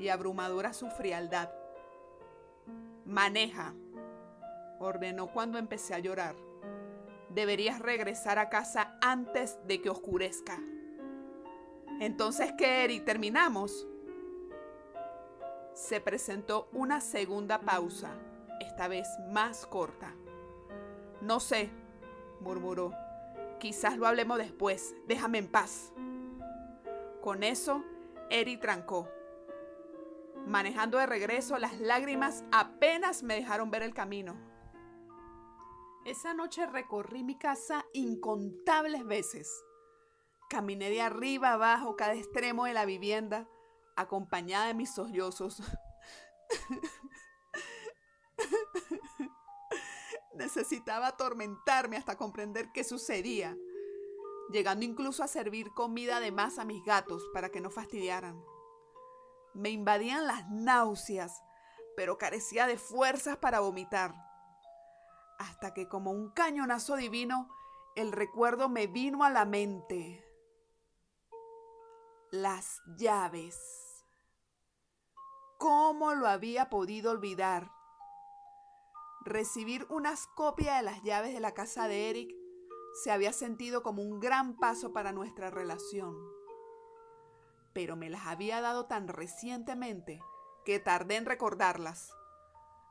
y 0.01 0.09
abrumadora 0.09 0.73
su 0.73 0.89
frialdad. 0.89 1.51
Maneja, 3.05 3.75
ordenó 4.81 5.31
cuando 5.31 5.59
empecé 5.59 5.95
a 5.95 5.99
llorar. 5.99 6.35
Deberías 7.29 7.79
regresar 7.79 8.39
a 8.39 8.49
casa 8.49 8.97
antes 9.03 9.59
de 9.67 9.81
que 9.81 9.91
oscurezca. 9.91 10.59
Entonces, 12.01 12.53
¿qué, 12.57 12.85
Eri? 12.85 13.01
¿Terminamos? 13.01 13.87
Se 15.75 16.01
presentó 16.01 16.69
una 16.73 17.01
segunda 17.01 17.61
pausa, 17.61 18.11
esta 18.59 18.89
vez 18.89 19.07
más 19.29 19.67
corta. 19.67 20.15
No 21.21 21.41
sé, 21.41 21.69
murmuró. 22.41 22.95
Quizás 23.59 23.99
lo 23.99 24.07
hablemos 24.07 24.39
después. 24.39 24.95
Déjame 25.07 25.39
en 25.39 25.49
paz. 25.49 25.93
Con 27.21 27.43
eso, 27.43 27.85
Eri 28.31 28.57
trancó. 28.57 29.07
Manejando 30.51 30.99
de 30.99 31.07
regreso, 31.07 31.57
las 31.59 31.79
lágrimas 31.79 32.43
apenas 32.51 33.23
me 33.23 33.37
dejaron 33.37 33.71
ver 33.71 33.85
el 33.85 33.95
camino. 33.95 34.35
Esa 36.05 36.35
noche 36.35 36.67
recorrí 36.67 37.23
mi 37.23 37.39
casa 37.39 37.87
incontables 37.93 39.07
veces. 39.07 39.49
Caminé 40.49 40.91
de 40.91 41.03
arriba 41.03 41.53
abajo 41.53 41.95
cada 41.95 42.15
extremo 42.15 42.65
de 42.65 42.73
la 42.73 42.85
vivienda, 42.85 43.49
acompañada 43.95 44.67
de 44.67 44.75
mis 44.75 44.93
sollozos. 44.93 45.63
Necesitaba 50.35 51.07
atormentarme 51.07 51.97
hasta 51.97 52.17
comprender 52.17 52.73
qué 52.73 52.83
sucedía, 52.83 53.57
llegando 54.51 54.85
incluso 54.85 55.23
a 55.23 55.29
servir 55.29 55.71
comida 55.75 56.19
de 56.19 56.33
más 56.33 56.59
a 56.59 56.65
mis 56.65 56.85
gatos 56.85 57.23
para 57.33 57.51
que 57.51 57.61
no 57.61 57.71
fastidiaran. 57.71 58.50
Me 59.55 59.71
invadían 59.71 60.27
las 60.27 60.49
náuseas, 60.51 61.43
pero 61.97 62.19
carecía 62.19 62.67
de 62.67 62.79
fuerzas 62.79 63.37
para 63.37 63.61
vomitar. 63.61 64.15
Hasta 65.39 65.75
que 65.75 65.89
como 65.89 66.13
un 66.13 66.31
cañonazo 66.31 66.97
divino, 66.97 67.49
el 67.97 68.13
recuerdo 68.13 68.69
me 68.69 68.87
vino 68.87 69.25
a 69.25 69.31
la 69.31 69.45
mente. 69.45 70.25
Las 72.31 72.81
llaves. 72.97 73.59
¿Cómo 75.59 76.15
lo 76.15 76.27
había 76.27 76.71
podido 76.71 77.11
olvidar? 77.11 77.71
Recibir 79.23 79.87
unas 79.91 80.27
copias 80.29 80.79
de 80.79 80.83
las 80.83 81.03
llaves 81.03 81.35
de 81.35 81.41
la 81.41 81.53
casa 81.53 81.89
de 81.89 82.09
Eric 82.09 82.35
se 83.03 83.11
había 83.11 83.33
sentido 83.33 83.83
como 83.83 84.03
un 84.03 84.21
gran 84.21 84.57
paso 84.57 84.93
para 84.93 85.13
nuestra 85.13 85.51
relación. 85.51 86.40
Pero 87.73 87.97
me 87.97 88.11
las 88.11 88.27
había 88.27 88.61
dado 88.61 88.87
tan 88.87 89.09
recientemente 89.09 90.21
que 90.65 90.79
tardé 90.79 91.17
en 91.17 91.27
recordarlas. 91.27 92.13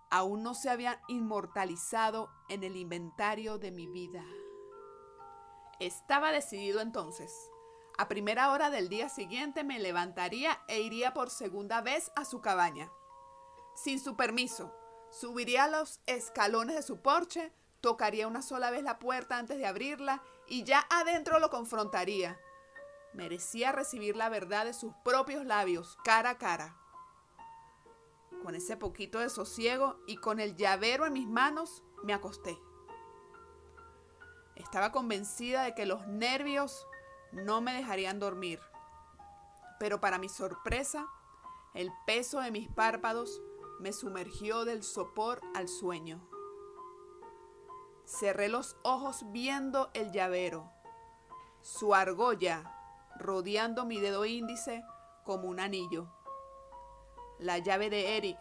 Aún 0.09 0.41
no 0.41 0.55
se 0.55 0.69
habían 0.69 0.99
inmortalizado 1.07 2.29
en 2.49 2.63
el 2.63 2.75
inventario 2.75 3.57
de 3.57 3.71
mi 3.71 3.87
vida. 3.87 4.25
Estaba 5.79 6.31
decidido 6.31 6.81
entonces 6.81 7.31
A 7.97 8.07
primera 8.07 8.51
hora 8.51 8.69
del 8.69 8.89
día 8.89 9.09
siguiente 9.09 9.63
me 9.63 9.77
levantaría 9.77 10.61
e 10.67 10.79
iría 10.81 11.13
por 11.13 11.29
segunda 11.29 11.81
vez 11.81 12.11
a 12.15 12.25
su 12.25 12.41
cabaña. 12.41 12.89
Sin 13.75 13.99
su 13.99 14.15
permiso, 14.15 14.73
subiría 15.11 15.67
los 15.67 15.99
escalones 16.05 16.75
de 16.75 16.81
su 16.81 17.01
porche, 17.01 17.53
tocaría 17.81 18.27
una 18.27 18.41
sola 18.41 18.71
vez 18.71 18.83
la 18.83 18.99
puerta 18.99 19.37
antes 19.37 19.57
de 19.57 19.65
abrirla 19.65 20.23
y 20.47 20.63
ya 20.63 20.85
adentro 20.89 21.39
lo 21.39 21.49
confrontaría. 21.49 22.39
Merecía 23.13 23.71
recibir 23.71 24.15
la 24.15 24.29
verdad 24.29 24.65
de 24.65 24.73
sus 24.73 24.93
propios 25.03 25.45
labios, 25.45 25.97
cara 26.03 26.31
a 26.31 26.37
cara. 26.37 26.77
Con 28.43 28.55
ese 28.55 28.77
poquito 28.77 29.19
de 29.19 29.29
sosiego 29.29 29.97
y 30.07 30.17
con 30.17 30.39
el 30.39 30.55
llavero 30.55 31.05
en 31.05 31.13
mis 31.13 31.27
manos, 31.27 31.83
me 32.03 32.13
acosté. 32.13 32.57
Estaba 34.55 34.91
convencida 34.91 35.63
de 35.63 35.73
que 35.73 35.85
los 35.85 36.07
nervios 36.07 36.87
no 37.31 37.61
me 37.61 37.73
dejarían 37.73 38.19
dormir. 38.19 38.59
Pero 39.79 39.99
para 39.99 40.17
mi 40.17 40.29
sorpresa, 40.29 41.07
el 41.73 41.91
peso 42.05 42.39
de 42.39 42.51
mis 42.51 42.69
párpados 42.69 43.41
me 43.79 43.93
sumergió 43.93 44.65
del 44.65 44.83
sopor 44.83 45.41
al 45.55 45.67
sueño. 45.67 46.21
Cerré 48.05 48.49
los 48.49 48.75
ojos 48.83 49.23
viendo 49.31 49.89
el 49.93 50.11
llavero, 50.11 50.71
su 51.61 51.93
argolla 51.93 52.78
rodeando 53.19 53.85
mi 53.85 53.99
dedo 53.99 54.25
índice 54.25 54.83
como 55.23 55.47
un 55.47 55.59
anillo. 55.59 56.07
La 57.37 57.57
llave 57.59 57.89
de 57.89 58.17
Eric 58.17 58.37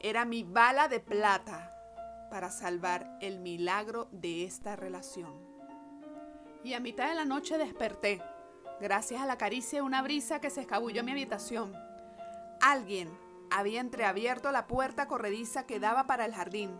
era 0.00 0.24
mi 0.24 0.42
bala 0.42 0.88
de 0.88 1.00
plata 1.00 1.70
para 2.30 2.50
salvar 2.50 3.18
el 3.20 3.40
milagro 3.40 4.08
de 4.10 4.44
esta 4.44 4.74
relación 4.76 5.52
y 6.64 6.74
a 6.74 6.80
mitad 6.80 7.08
de 7.08 7.14
la 7.14 7.24
noche 7.24 7.58
desperté, 7.58 8.22
gracias 8.80 9.20
a 9.20 9.26
la 9.26 9.38
caricia 9.38 9.80
de 9.80 9.82
una 9.82 10.02
brisa 10.02 10.40
que 10.40 10.50
se 10.50 10.60
escabulló 10.60 11.00
en 11.00 11.06
mi 11.06 11.12
habitación. 11.12 11.74
Alguien 12.60 13.10
había 13.50 13.80
entreabierto 13.80 14.52
la 14.52 14.66
puerta 14.66 15.08
corrediza 15.08 15.66
que 15.66 15.80
daba 15.80 16.06
para 16.06 16.24
el 16.24 16.34
jardín 16.34 16.70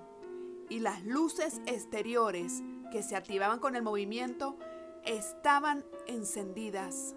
y 0.69 0.79
las 0.79 1.03
luces 1.05 1.61
exteriores 1.67 2.63
que 2.93 3.03
se 3.03 3.17
activaban 3.17 3.59
con 3.59 3.75
el 3.75 3.83
movimiento 3.83 4.57
estaban 5.05 5.85
encendidas. 6.07 7.15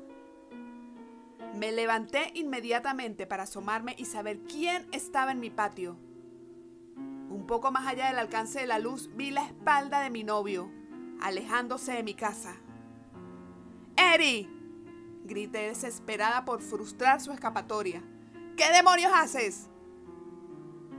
Me 1.55 1.71
levanté 1.71 2.31
inmediatamente 2.33 3.25
para 3.25 3.43
asomarme 3.43 3.95
y 3.97 4.05
saber 4.05 4.39
quién 4.41 4.87
estaba 4.91 5.31
en 5.31 5.39
mi 5.39 5.49
patio. 5.49 5.97
Un 7.29 7.45
poco 7.47 7.71
más 7.71 7.87
allá 7.87 8.07
del 8.07 8.19
alcance 8.19 8.59
de 8.59 8.67
la 8.67 8.77
luz 8.77 9.09
vi 9.15 9.31
la 9.31 9.45
espalda 9.45 10.01
de 10.01 10.09
mi 10.09 10.23
novio, 10.23 10.69
alejándose 11.21 11.93
de 11.93 12.03
mi 12.03 12.13
casa. 12.13 12.55
¡Eri! 13.95 14.49
grité 15.23 15.69
desesperada 15.69 16.43
por 16.43 16.61
frustrar 16.61 17.21
su 17.21 17.31
escapatoria. 17.31 18.03
¿Qué 18.57 18.71
demonios 18.73 19.11
haces? 19.15 19.69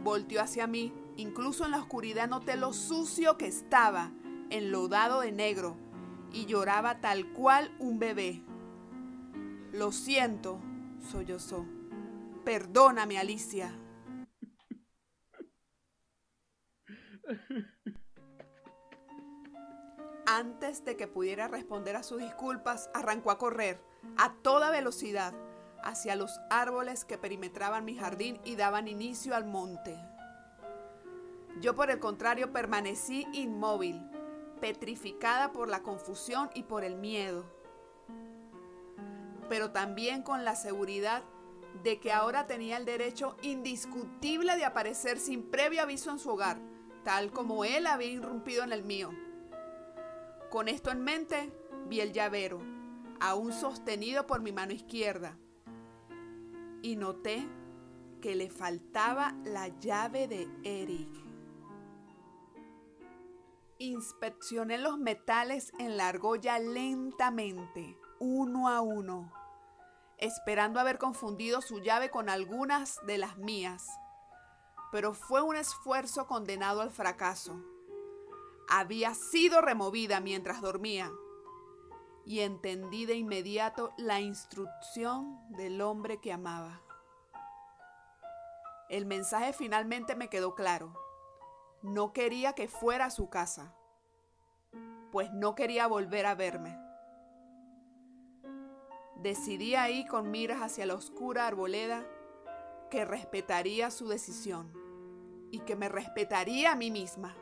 Volteó 0.03 0.41
hacia 0.41 0.67
mí. 0.67 0.93
Incluso 1.19 1.65
en 1.65 1.71
la 1.71 1.79
oscuridad 1.79 2.29
noté 2.29 2.57
lo 2.57 2.73
sucio 2.75 3.39
que 3.39 3.47
estaba, 3.47 4.13
enlodado 4.51 5.21
de 5.21 5.33
negro, 5.33 5.77
y 6.31 6.45
lloraba 6.45 7.01
tal 7.01 7.33
cual 7.33 7.75
un 7.79 7.99
bebé. 7.99 8.43
Lo 9.77 9.93
siento, 9.93 10.59
sollozó. 11.13 11.67
Perdóname, 12.47 13.19
Alicia. 13.19 13.79
Antes 20.25 20.83
de 20.87 20.97
que 20.97 21.07
pudiera 21.07 21.49
responder 21.49 21.95
a 21.95 22.03
sus 22.03 22.23
disculpas, 22.23 22.89
arrancó 22.95 23.31
a 23.31 23.37
correr 23.37 23.79
a 24.17 24.33
toda 24.37 24.71
velocidad 24.71 25.35
hacia 25.83 26.17
los 26.17 26.41
árboles 26.49 27.05
que 27.05 27.19
perimetraban 27.19 27.85
mi 27.85 27.97
jardín 27.97 28.41
y 28.47 28.57
daban 28.57 28.89
inicio 28.89 29.37
al 29.37 29.45
monte. 29.45 29.95
Yo 31.61 31.75
por 31.75 31.91
el 31.91 31.99
contrario 31.99 32.51
permanecí 32.51 33.27
inmóvil, 33.35 34.01
petrificada 34.59 35.53
por 35.53 35.69
la 35.69 35.83
confusión 35.83 36.49
y 36.55 36.63
por 36.63 36.83
el 36.83 36.97
miedo, 36.97 37.56
pero 39.49 39.71
también 39.71 40.23
con 40.23 40.45
la 40.45 40.57
seguridad 40.57 41.23
de 41.83 42.01
que 42.01 42.13
ahora 42.13 42.47
tenía 42.47 42.77
el 42.77 42.85
derecho 42.85 43.37
indiscutible 43.43 44.57
de 44.57 44.65
aparecer 44.65 45.19
sin 45.19 45.43
previo 45.43 45.83
aviso 45.83 46.11
en 46.11 46.19
su 46.19 46.31
hogar, 46.31 46.59
tal 47.05 47.31
como 47.31 47.65
él 47.65 47.87
había 47.87 48.09
irrumpido 48.09 48.65
en 48.65 48.73
el 48.73 48.83
mío. 48.83 49.11
Con 50.51 50.69
esto 50.69 50.91
en 50.91 51.03
mente, 51.03 51.53
vi 51.89 52.01
el 52.01 52.13
llavero, 52.13 52.61
aún 53.21 53.53
sostenido 53.53 54.27
por 54.27 54.41
mi 54.41 54.53
mano 54.53 54.73
izquierda, 54.73 55.37
y 56.83 56.97
noté 56.97 57.47
que 58.21 58.35
le 58.35 58.49
faltaba 58.49 59.35
la 59.45 59.69
llave 59.69 60.29
de 60.29 60.49
Eric. 60.65 61.26
Inspeccioné 63.79 64.79
los 64.79 64.99
metales 64.99 65.73
en 65.79 65.97
la 65.97 66.09
argolla 66.09 66.59
lentamente, 66.59 67.99
uno 68.19 68.69
a 68.69 68.81
uno, 68.81 69.33
esperando 70.19 70.81
haber 70.81 70.99
confundido 70.99 71.61
su 71.61 71.81
llave 71.81 72.11
con 72.11 72.29
algunas 72.29 72.99
de 73.07 73.19
las 73.19 73.37
mías, 73.37 73.87
pero 74.93 75.13
fue 75.13 75.43
un 75.43 75.57
esfuerzo 75.57 76.27
condenado 76.27 76.81
al 76.81 76.91
fracaso 76.91 77.63
había 78.69 79.15
sido 79.15 79.61
removida 79.61 80.21
mientras 80.21 80.61
dormía 80.61 81.13
y 82.25 82.41
entendí 82.41 83.07
de 83.07 83.15
inmediato 83.15 83.93
la 83.97 84.21
instrucción 84.21 85.39
del 85.51 85.81
hombre 85.81 86.21
que 86.21 86.33
amaba. 86.33 86.83
El 88.89 89.07
mensaje 89.07 89.53
finalmente 89.53 90.17
me 90.17 90.29
quedó 90.29 90.55
claro. 90.55 90.93
No 91.87 92.13
quería 92.13 92.53
que 92.53 92.69
fuera 92.69 93.07
a 93.07 93.11
su 93.11 93.31
casa, 93.31 93.75
pues 95.11 95.33
no 95.33 95.55
quería 95.55 95.87
volver 95.87 96.27
a 96.27 96.35
verme. 96.35 96.79
Decidí 99.23 99.75
ahí 99.75 100.07
con 100.07 100.31
miras 100.31 100.61
hacia 100.61 100.85
la 100.85 100.95
oscura 100.95 101.47
arboleda 101.47 102.05
que 102.91 103.05
respetaría 103.05 103.91
su 103.91 104.09
decisión 104.09 104.73
y 105.51 105.61
que 105.61 105.77
me 105.77 105.89
respetaría 105.89 106.73
a 106.73 106.77
mí 106.77 106.91
misma 106.91 107.35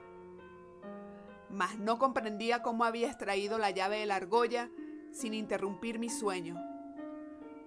mas 1.54 1.78
no 1.78 1.98
comprendía 1.98 2.62
cómo 2.62 2.84
había 2.84 3.06
extraído 3.06 3.58
la 3.58 3.70
llave 3.70 4.00
de 4.00 4.06
la 4.06 4.16
argolla 4.16 4.70
sin 5.12 5.34
interrumpir 5.34 6.00
mi 6.00 6.10
sueño, 6.10 6.60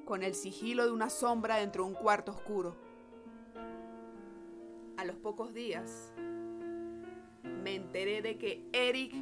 con 0.03 0.23
el 0.23 0.35
sigilo 0.35 0.85
de 0.85 0.91
una 0.91 1.09
sombra 1.09 1.55
dentro 1.55 1.85
de 1.85 1.91
un 1.91 1.95
cuarto 1.95 2.33
oscuro. 2.33 2.75
A 4.97 5.05
los 5.05 5.15
pocos 5.15 5.53
días, 5.53 6.11
me 7.63 7.75
enteré 7.75 8.21
de 8.21 8.37
que 8.37 8.67
Eric 8.73 9.13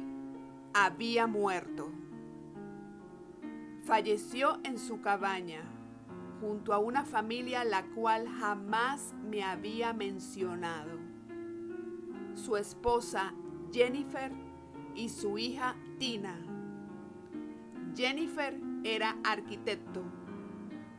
había 0.74 1.26
muerto. 1.26 1.90
Falleció 3.84 4.58
en 4.64 4.78
su 4.78 5.00
cabaña, 5.00 5.62
junto 6.40 6.72
a 6.72 6.78
una 6.78 7.04
familia 7.04 7.64
la 7.64 7.84
cual 7.86 8.28
jamás 8.28 9.14
me 9.30 9.42
había 9.42 9.92
mencionado. 9.92 10.98
Su 12.34 12.56
esposa 12.56 13.32
Jennifer 13.72 14.32
y 14.94 15.08
su 15.08 15.38
hija 15.38 15.76
Tina. 15.98 16.38
Jennifer 17.94 18.58
era 18.84 19.16
arquitecto. 19.24 20.02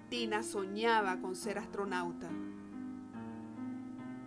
Tina 0.09 0.43
soñaba 0.43 1.19
con 1.19 1.35
ser 1.35 1.57
astronauta. 1.57 2.29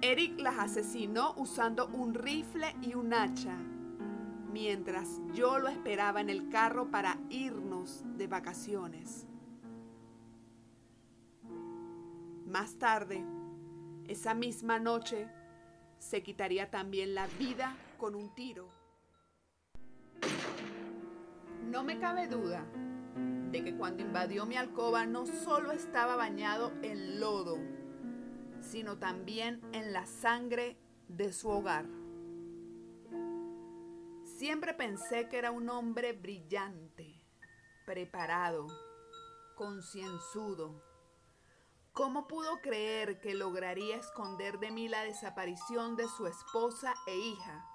Eric 0.03 0.41
las 0.41 0.59
asesinó 0.59 1.35
usando 1.37 1.87
un 1.89 2.15
rifle 2.15 2.75
y 2.81 2.95
un 2.95 3.13
hacha, 3.13 3.55
mientras 4.51 5.21
yo 5.35 5.59
lo 5.59 5.69
esperaba 5.69 6.23
en 6.23 6.31
el 6.31 6.49
carro 6.49 6.91
para 6.91 7.19
irnos 7.29 8.03
de 8.17 8.27
vacaciones. 8.27 9.27
Más 12.47 12.79
tarde, 12.79 13.23
esa 14.09 14.33
misma 14.33 14.79
noche, 14.79 15.29
se 15.99 16.23
quitaría 16.23 16.71
también 16.71 17.15
la 17.15 17.27
vida 17.39 17.77
con 17.99 18.15
un 18.15 18.35
tiro. 18.35 18.71
No 21.71 21.85
me 21.85 21.99
cabe 21.99 22.27
duda 22.27 22.65
de 23.53 23.63
que 23.63 23.77
cuando 23.77 24.03
invadió 24.03 24.47
mi 24.47 24.57
alcoba 24.57 25.05
no 25.05 25.27
solo 25.27 25.73
estaba 25.73 26.17
bañado 26.17 26.73
en 26.81 27.21
lodo, 27.21 27.59
sino 28.71 28.99
también 28.99 29.61
en 29.73 29.93
la 29.93 30.07
sangre 30.07 30.77
de 31.09 31.33
su 31.33 31.49
hogar. 31.49 31.87
Siempre 34.39 34.75
pensé 34.75 35.29
que 35.29 35.39
era 35.39 35.51
un 35.51 35.69
hombre 35.69 36.13
brillante, 36.13 37.21
preparado, 37.85 38.69
concienzudo. 39.57 40.83
¿Cómo 41.93 42.29
pudo 42.29 42.61
creer 42.63 43.21
que 43.21 43.35
lograría 43.35 43.97
esconder 43.97 44.59
de 44.61 44.71
mí 44.71 44.89
la 44.89 45.03
desaparición 45.03 45.97
de 45.97 46.07
su 46.07 46.27
esposa 46.27 46.95
e 47.07 47.19
hija? 47.19 47.67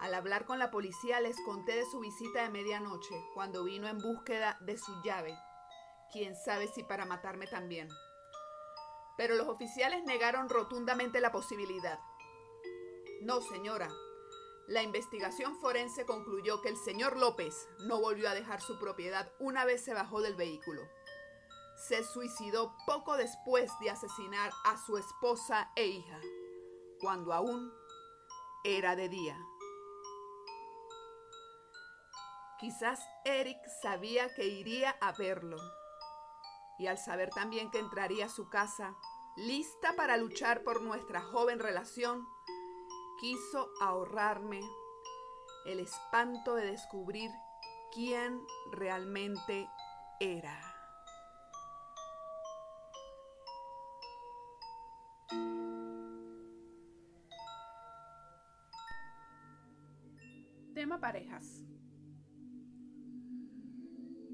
Al 0.00 0.14
hablar 0.14 0.44
con 0.44 0.58
la 0.58 0.70
policía 0.70 1.20
les 1.20 1.40
conté 1.40 1.74
de 1.74 1.86
su 1.86 2.00
visita 2.00 2.42
de 2.42 2.50
medianoche, 2.50 3.14
cuando 3.32 3.64
vino 3.64 3.88
en 3.88 3.98
búsqueda 3.98 4.58
de 4.60 4.76
su 4.76 4.92
llave. 5.02 5.34
Quién 6.12 6.36
sabe 6.36 6.68
si 6.68 6.84
para 6.84 7.06
matarme 7.06 7.46
también. 7.46 7.88
Pero 9.16 9.34
los 9.34 9.48
oficiales 9.48 10.04
negaron 10.04 10.48
rotundamente 10.48 11.20
la 11.20 11.32
posibilidad. 11.32 11.98
No, 13.22 13.40
señora. 13.40 13.88
La 14.68 14.82
investigación 14.82 15.58
forense 15.60 16.04
concluyó 16.04 16.60
que 16.60 16.68
el 16.68 16.76
señor 16.76 17.16
López 17.16 17.68
no 17.86 18.00
volvió 18.00 18.28
a 18.28 18.34
dejar 18.34 18.60
su 18.60 18.78
propiedad 18.78 19.30
una 19.38 19.64
vez 19.64 19.84
se 19.84 19.94
bajó 19.94 20.20
del 20.20 20.34
vehículo. 20.34 20.82
Se 21.88 22.02
suicidó 22.02 22.74
poco 22.84 23.16
después 23.16 23.70
de 23.80 23.90
asesinar 23.90 24.50
a 24.64 24.76
su 24.76 24.96
esposa 24.96 25.70
e 25.76 25.86
hija, 25.86 26.20
cuando 27.00 27.32
aún 27.32 27.72
era 28.64 28.96
de 28.96 29.08
día. 29.08 29.38
Quizás 32.58 33.00
Eric 33.24 33.58
sabía 33.82 34.34
que 34.34 34.46
iría 34.46 34.96
a 35.00 35.12
verlo. 35.12 35.58
Y 36.78 36.86
al 36.86 36.98
saber 36.98 37.30
también 37.30 37.70
que 37.70 37.78
entraría 37.78 38.26
a 38.26 38.30
su 38.30 38.48
casa, 38.48 38.96
lista 39.36 39.94
para 39.96 40.16
luchar 40.16 40.62
por 40.62 40.82
nuestra 40.82 41.22
joven 41.22 41.58
relación, 41.58 42.26
quiso 43.20 43.70
ahorrarme 43.80 44.60
el 45.66 45.80
espanto 45.80 46.54
de 46.54 46.66
descubrir 46.66 47.30
quién 47.92 48.40
realmente 48.72 49.68
era. 50.20 50.76
Tema 60.74 61.00
parejas. 61.00 61.64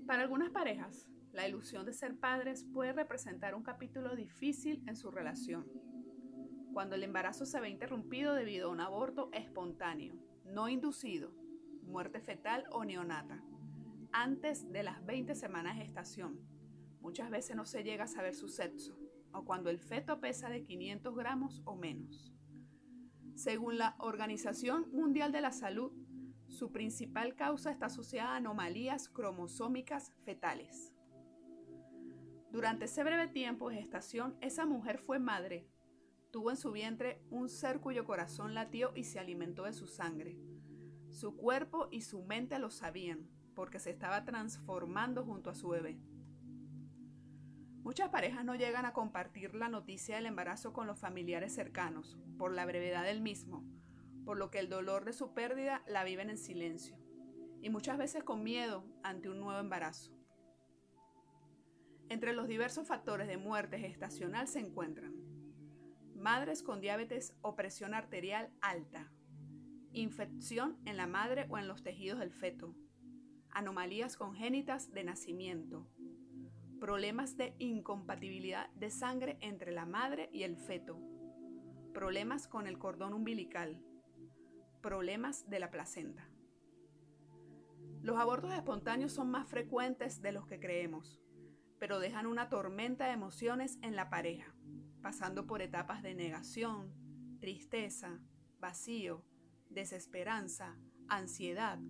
Para 0.06 0.22
algunas 0.22 0.50
parejas, 0.50 1.06
la 1.32 1.48
ilusión 1.48 1.86
de 1.86 1.94
ser 1.94 2.16
padres 2.18 2.64
puede 2.72 2.92
representar 2.92 3.54
un 3.54 3.62
capítulo 3.62 4.14
difícil 4.14 4.82
en 4.86 4.96
su 4.96 5.10
relación, 5.10 5.66
cuando 6.72 6.94
el 6.94 7.02
embarazo 7.02 7.46
se 7.46 7.60
ve 7.60 7.68
interrumpido 7.68 8.34
debido 8.34 8.68
a 8.68 8.72
un 8.72 8.80
aborto 8.80 9.30
espontáneo, 9.32 10.14
no 10.44 10.68
inducido, 10.68 11.32
muerte 11.82 12.20
fetal 12.20 12.64
o 12.70 12.84
neonata, 12.84 13.42
antes 14.12 14.70
de 14.70 14.82
las 14.82 15.04
20 15.04 15.34
semanas 15.34 15.76
de 15.76 15.84
gestación. 15.84 16.40
Muchas 17.00 17.30
veces 17.30 17.56
no 17.56 17.64
se 17.64 17.82
llega 17.82 18.04
a 18.04 18.08
saber 18.08 18.34
su 18.34 18.48
sexo, 18.48 18.96
o 19.32 19.44
cuando 19.44 19.70
el 19.70 19.78
feto 19.78 20.20
pesa 20.20 20.48
de 20.48 20.62
500 20.62 21.14
gramos 21.14 21.62
o 21.64 21.76
menos. 21.76 22.32
Según 23.34 23.78
la 23.78 23.96
Organización 23.98 24.90
Mundial 24.92 25.32
de 25.32 25.40
la 25.40 25.52
Salud, 25.52 25.92
su 26.48 26.70
principal 26.70 27.34
causa 27.34 27.70
está 27.70 27.86
asociada 27.86 28.34
a 28.34 28.36
anomalías 28.36 29.08
cromosómicas 29.08 30.12
fetales. 30.24 30.94
Durante 32.52 32.84
ese 32.84 33.02
breve 33.02 33.28
tiempo 33.28 33.70
de 33.70 33.76
gestación, 33.76 34.36
esa 34.42 34.66
mujer 34.66 34.98
fue 34.98 35.18
madre. 35.18 35.66
Tuvo 36.30 36.50
en 36.50 36.58
su 36.58 36.70
vientre 36.70 37.24
un 37.30 37.48
ser 37.48 37.80
cuyo 37.80 38.04
corazón 38.04 38.52
latió 38.52 38.92
y 38.94 39.04
se 39.04 39.18
alimentó 39.18 39.64
de 39.64 39.72
su 39.72 39.86
sangre. 39.86 40.38
Su 41.08 41.34
cuerpo 41.34 41.88
y 41.90 42.02
su 42.02 42.22
mente 42.22 42.58
lo 42.58 42.68
sabían, 42.68 43.26
porque 43.54 43.78
se 43.78 43.88
estaba 43.88 44.26
transformando 44.26 45.24
junto 45.24 45.48
a 45.48 45.54
su 45.54 45.70
bebé. 45.70 45.98
Muchas 47.82 48.10
parejas 48.10 48.44
no 48.44 48.54
llegan 48.54 48.84
a 48.84 48.92
compartir 48.92 49.54
la 49.54 49.70
noticia 49.70 50.16
del 50.16 50.26
embarazo 50.26 50.74
con 50.74 50.86
los 50.86 50.98
familiares 50.98 51.54
cercanos, 51.54 52.18
por 52.36 52.52
la 52.52 52.66
brevedad 52.66 53.04
del 53.04 53.22
mismo, 53.22 53.64
por 54.26 54.36
lo 54.36 54.50
que 54.50 54.58
el 54.58 54.68
dolor 54.68 55.06
de 55.06 55.14
su 55.14 55.32
pérdida 55.32 55.82
la 55.86 56.04
viven 56.04 56.28
en 56.28 56.36
silencio, 56.36 56.98
y 57.62 57.70
muchas 57.70 57.96
veces 57.96 58.24
con 58.24 58.42
miedo 58.42 58.84
ante 59.02 59.30
un 59.30 59.40
nuevo 59.40 59.58
embarazo. 59.58 60.21
Entre 62.12 62.34
los 62.34 62.46
diversos 62.46 62.86
factores 62.86 63.26
de 63.26 63.38
muerte 63.38 63.78
gestacional 63.78 64.46
se 64.46 64.58
encuentran 64.58 65.14
madres 66.14 66.62
con 66.62 66.82
diabetes 66.82 67.34
o 67.40 67.56
presión 67.56 67.94
arterial 67.94 68.50
alta, 68.60 69.10
infección 69.92 70.76
en 70.84 70.98
la 70.98 71.06
madre 71.06 71.46
o 71.48 71.56
en 71.56 71.68
los 71.68 71.82
tejidos 71.82 72.18
del 72.18 72.30
feto, 72.30 72.76
anomalías 73.48 74.18
congénitas 74.18 74.92
de 74.92 75.04
nacimiento, 75.04 75.88
problemas 76.78 77.38
de 77.38 77.54
incompatibilidad 77.58 78.68
de 78.74 78.90
sangre 78.90 79.38
entre 79.40 79.72
la 79.72 79.86
madre 79.86 80.28
y 80.34 80.42
el 80.42 80.58
feto, 80.58 81.00
problemas 81.94 82.46
con 82.46 82.66
el 82.66 82.78
cordón 82.78 83.14
umbilical, 83.14 83.82
problemas 84.82 85.48
de 85.48 85.60
la 85.60 85.70
placenta. 85.70 86.28
Los 88.02 88.18
abortos 88.18 88.52
espontáneos 88.52 89.12
son 89.12 89.30
más 89.30 89.48
frecuentes 89.48 90.20
de 90.20 90.32
los 90.32 90.46
que 90.46 90.60
creemos 90.60 91.21
pero 91.82 91.98
dejan 91.98 92.26
una 92.26 92.48
tormenta 92.48 93.06
de 93.06 93.14
emociones 93.14 93.76
en 93.82 93.96
la 93.96 94.08
pareja, 94.08 94.54
pasando 95.02 95.48
por 95.48 95.62
etapas 95.62 96.00
de 96.04 96.14
negación, 96.14 96.94
tristeza, 97.40 98.20
vacío, 98.60 99.24
desesperanza, 99.68 100.78
ansiedad, 101.08 101.80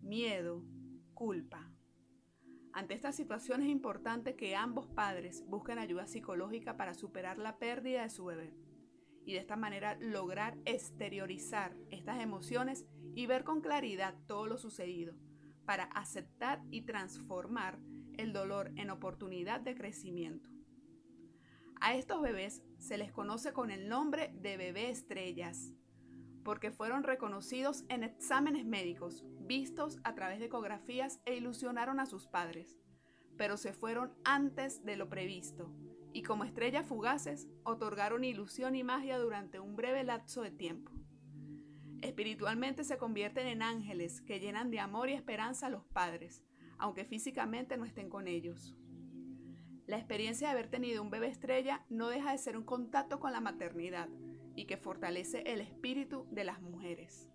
miedo, 0.00 0.64
culpa. 1.12 1.70
Ante 2.72 2.94
esta 2.94 3.12
situación 3.12 3.60
es 3.60 3.68
importante 3.68 4.36
que 4.36 4.56
ambos 4.56 4.86
padres 4.86 5.44
busquen 5.46 5.78
ayuda 5.78 6.06
psicológica 6.06 6.78
para 6.78 6.94
superar 6.94 7.36
la 7.36 7.58
pérdida 7.58 8.04
de 8.04 8.08
su 8.08 8.24
bebé 8.24 8.56
y 9.26 9.34
de 9.34 9.38
esta 9.38 9.56
manera 9.56 9.98
lograr 10.00 10.56
exteriorizar 10.64 11.76
estas 11.90 12.22
emociones 12.22 12.86
y 13.14 13.26
ver 13.26 13.44
con 13.44 13.60
claridad 13.60 14.14
todo 14.26 14.46
lo 14.46 14.56
sucedido 14.56 15.14
para 15.66 15.84
aceptar 15.84 16.62
y 16.70 16.86
transformar 16.86 17.78
el 18.18 18.32
dolor 18.32 18.72
en 18.76 18.90
oportunidad 18.90 19.60
de 19.60 19.74
crecimiento. 19.74 20.50
A 21.80 21.94
estos 21.96 22.22
bebés 22.22 22.62
se 22.78 22.96
les 22.96 23.10
conoce 23.10 23.52
con 23.52 23.70
el 23.70 23.88
nombre 23.88 24.32
de 24.40 24.56
bebé 24.56 24.90
estrellas, 24.90 25.72
porque 26.44 26.70
fueron 26.70 27.02
reconocidos 27.02 27.84
en 27.88 28.04
exámenes 28.04 28.64
médicos, 28.64 29.24
vistos 29.40 29.98
a 30.04 30.14
través 30.14 30.38
de 30.38 30.46
ecografías 30.46 31.20
e 31.24 31.36
ilusionaron 31.36 32.00
a 32.00 32.06
sus 32.06 32.26
padres, 32.26 32.78
pero 33.36 33.56
se 33.56 33.72
fueron 33.72 34.14
antes 34.24 34.84
de 34.84 34.96
lo 34.96 35.08
previsto, 35.08 35.72
y 36.12 36.22
como 36.22 36.44
estrellas 36.44 36.86
fugaces 36.86 37.48
otorgaron 37.64 38.24
ilusión 38.24 38.74
y 38.74 38.84
magia 38.84 39.18
durante 39.18 39.58
un 39.58 39.74
breve 39.76 40.04
lapso 40.04 40.42
de 40.42 40.50
tiempo. 40.50 40.92
Espiritualmente 42.02 42.84
se 42.84 42.98
convierten 42.98 43.46
en 43.46 43.62
ángeles 43.62 44.20
que 44.20 44.40
llenan 44.40 44.70
de 44.70 44.80
amor 44.80 45.08
y 45.08 45.14
esperanza 45.14 45.66
a 45.66 45.70
los 45.70 45.84
padres, 45.86 46.44
aunque 46.82 47.04
físicamente 47.04 47.76
no 47.76 47.84
estén 47.84 48.10
con 48.10 48.26
ellos. 48.26 48.74
La 49.86 49.98
experiencia 49.98 50.48
de 50.48 50.52
haber 50.52 50.68
tenido 50.68 51.00
un 51.00 51.10
bebé 51.10 51.28
estrella 51.28 51.86
no 51.88 52.08
deja 52.08 52.32
de 52.32 52.38
ser 52.38 52.56
un 52.56 52.64
contacto 52.64 53.20
con 53.20 53.30
la 53.30 53.40
maternidad 53.40 54.08
y 54.56 54.64
que 54.64 54.76
fortalece 54.76 55.42
el 55.46 55.60
espíritu 55.60 56.26
de 56.32 56.42
las 56.42 56.60
mujeres. 56.60 57.30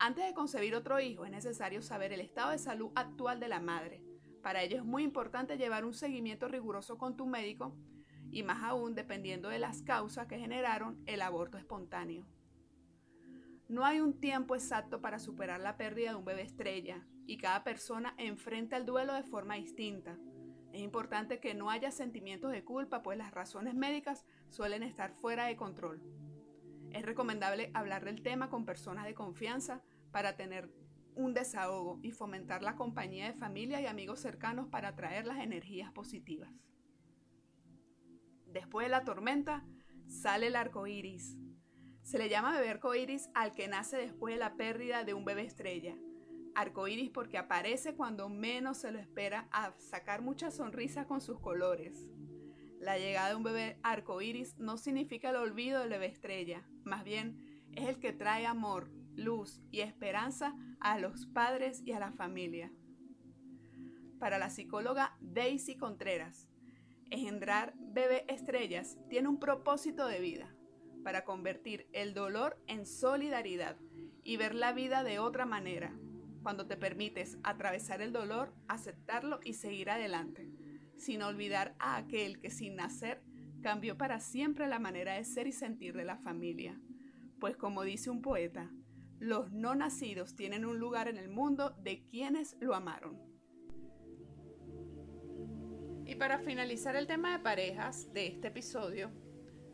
Antes 0.00 0.26
de 0.26 0.34
concebir 0.34 0.74
otro 0.74 0.98
hijo 0.98 1.24
es 1.24 1.30
necesario 1.30 1.80
saber 1.80 2.12
el 2.12 2.20
estado 2.20 2.50
de 2.50 2.58
salud 2.58 2.90
actual 2.96 3.38
de 3.38 3.46
la 3.46 3.60
madre. 3.60 4.02
Para 4.42 4.64
ello 4.64 4.78
es 4.78 4.84
muy 4.84 5.04
importante 5.04 5.56
llevar 5.56 5.84
un 5.84 5.94
seguimiento 5.94 6.48
riguroso 6.48 6.98
con 6.98 7.16
tu 7.16 7.26
médico 7.26 7.76
y 8.32 8.42
más 8.42 8.64
aún 8.64 8.96
dependiendo 8.96 9.48
de 9.48 9.60
las 9.60 9.82
causas 9.82 10.26
que 10.26 10.40
generaron 10.40 11.00
el 11.06 11.22
aborto 11.22 11.56
espontáneo. 11.56 12.26
No 13.68 13.84
hay 13.84 14.00
un 14.00 14.18
tiempo 14.18 14.56
exacto 14.56 15.00
para 15.00 15.20
superar 15.20 15.60
la 15.60 15.76
pérdida 15.76 16.10
de 16.10 16.16
un 16.16 16.24
bebé 16.24 16.42
estrella, 16.42 17.06
y 17.26 17.38
cada 17.38 17.64
persona 17.64 18.14
enfrenta 18.18 18.76
el 18.76 18.86
duelo 18.86 19.14
de 19.14 19.22
forma 19.22 19.54
distinta. 19.54 20.18
Es 20.72 20.80
importante 20.80 21.38
que 21.38 21.54
no 21.54 21.70
haya 21.70 21.90
sentimientos 21.90 22.50
de 22.50 22.64
culpa, 22.64 23.02
pues 23.02 23.16
las 23.16 23.32
razones 23.32 23.74
médicas 23.74 24.24
suelen 24.50 24.82
estar 24.82 25.12
fuera 25.12 25.46
de 25.46 25.56
control. 25.56 26.02
Es 26.90 27.04
recomendable 27.04 27.70
hablar 27.74 28.04
del 28.04 28.22
tema 28.22 28.50
con 28.50 28.64
personas 28.64 29.04
de 29.04 29.14
confianza 29.14 29.82
para 30.10 30.36
tener 30.36 30.70
un 31.14 31.32
desahogo 31.32 32.00
y 32.02 32.10
fomentar 32.10 32.62
la 32.62 32.76
compañía 32.76 33.26
de 33.26 33.38
familia 33.38 33.80
y 33.80 33.86
amigos 33.86 34.20
cercanos 34.20 34.68
para 34.68 34.88
atraer 34.88 35.26
las 35.26 35.38
energías 35.38 35.92
positivas. 35.92 36.50
Después 38.46 38.86
de 38.86 38.90
la 38.90 39.04
tormenta, 39.04 39.64
sale 40.06 40.48
el 40.48 40.56
arco 40.56 40.86
iris. 40.86 41.36
Se 42.02 42.18
le 42.18 42.28
llama 42.28 42.52
bebé 42.52 42.70
arco 42.70 42.94
iris 42.94 43.30
al 43.34 43.54
que 43.54 43.68
nace 43.68 43.96
después 43.96 44.34
de 44.34 44.40
la 44.40 44.56
pérdida 44.56 45.04
de 45.04 45.14
un 45.14 45.24
bebé 45.24 45.42
estrella 45.42 45.96
arcoíris 46.54 47.10
porque 47.10 47.38
aparece 47.38 47.94
cuando 47.94 48.28
menos 48.28 48.78
se 48.78 48.92
lo 48.92 48.98
espera 48.98 49.48
a 49.50 49.72
sacar 49.78 50.22
muchas 50.22 50.54
sonrisas 50.54 51.06
con 51.06 51.20
sus 51.20 51.40
colores. 51.40 52.06
La 52.78 52.98
llegada 52.98 53.30
de 53.30 53.34
un 53.36 53.42
bebé 53.42 53.78
arcoíris 53.82 54.58
no 54.58 54.76
significa 54.76 55.30
el 55.30 55.36
olvido 55.36 55.80
del 55.80 55.90
bebé 55.90 56.06
estrella, 56.06 56.68
más 56.84 57.04
bien 57.04 57.68
es 57.72 57.88
el 57.88 57.98
que 57.98 58.12
trae 58.12 58.46
amor, 58.46 58.90
luz 59.16 59.62
y 59.70 59.80
esperanza 59.80 60.54
a 60.80 60.98
los 60.98 61.26
padres 61.26 61.82
y 61.84 61.92
a 61.92 61.98
la 61.98 62.12
familia. 62.12 62.70
Para 64.18 64.38
la 64.38 64.50
psicóloga 64.50 65.16
Daisy 65.20 65.76
Contreras, 65.76 66.48
engendrar 67.10 67.74
bebé 67.78 68.24
estrellas 68.28 68.98
tiene 69.08 69.28
un 69.28 69.38
propósito 69.38 70.06
de 70.06 70.20
vida 70.20 70.54
para 71.02 71.24
convertir 71.24 71.86
el 71.92 72.14
dolor 72.14 72.58
en 72.66 72.86
solidaridad 72.86 73.76
y 74.24 74.36
ver 74.36 74.54
la 74.54 74.72
vida 74.72 75.04
de 75.04 75.18
otra 75.18 75.44
manera, 75.46 75.94
cuando 76.44 76.66
te 76.66 76.76
permites 76.76 77.38
atravesar 77.42 78.02
el 78.02 78.12
dolor, 78.12 78.54
aceptarlo 78.68 79.40
y 79.42 79.54
seguir 79.54 79.88
adelante, 79.88 80.52
sin 80.98 81.22
olvidar 81.22 81.74
a 81.78 81.96
aquel 81.96 82.38
que 82.38 82.50
sin 82.50 82.76
nacer 82.76 83.22
cambió 83.62 83.96
para 83.96 84.20
siempre 84.20 84.68
la 84.68 84.78
manera 84.78 85.14
de 85.14 85.24
ser 85.24 85.46
y 85.46 85.52
sentir 85.52 85.96
de 85.96 86.04
la 86.04 86.18
familia. 86.18 86.78
Pues 87.40 87.56
como 87.56 87.82
dice 87.82 88.10
un 88.10 88.20
poeta, 88.20 88.70
los 89.18 89.52
no 89.52 89.74
nacidos 89.74 90.36
tienen 90.36 90.66
un 90.66 90.78
lugar 90.78 91.08
en 91.08 91.16
el 91.16 91.30
mundo 91.30 91.70
de 91.82 92.04
quienes 92.04 92.58
lo 92.60 92.74
amaron. 92.74 93.18
Y 96.04 96.16
para 96.16 96.40
finalizar 96.40 96.94
el 96.94 97.06
tema 97.06 97.32
de 97.32 97.42
parejas 97.42 98.12
de 98.12 98.26
este 98.26 98.48
episodio, 98.48 99.10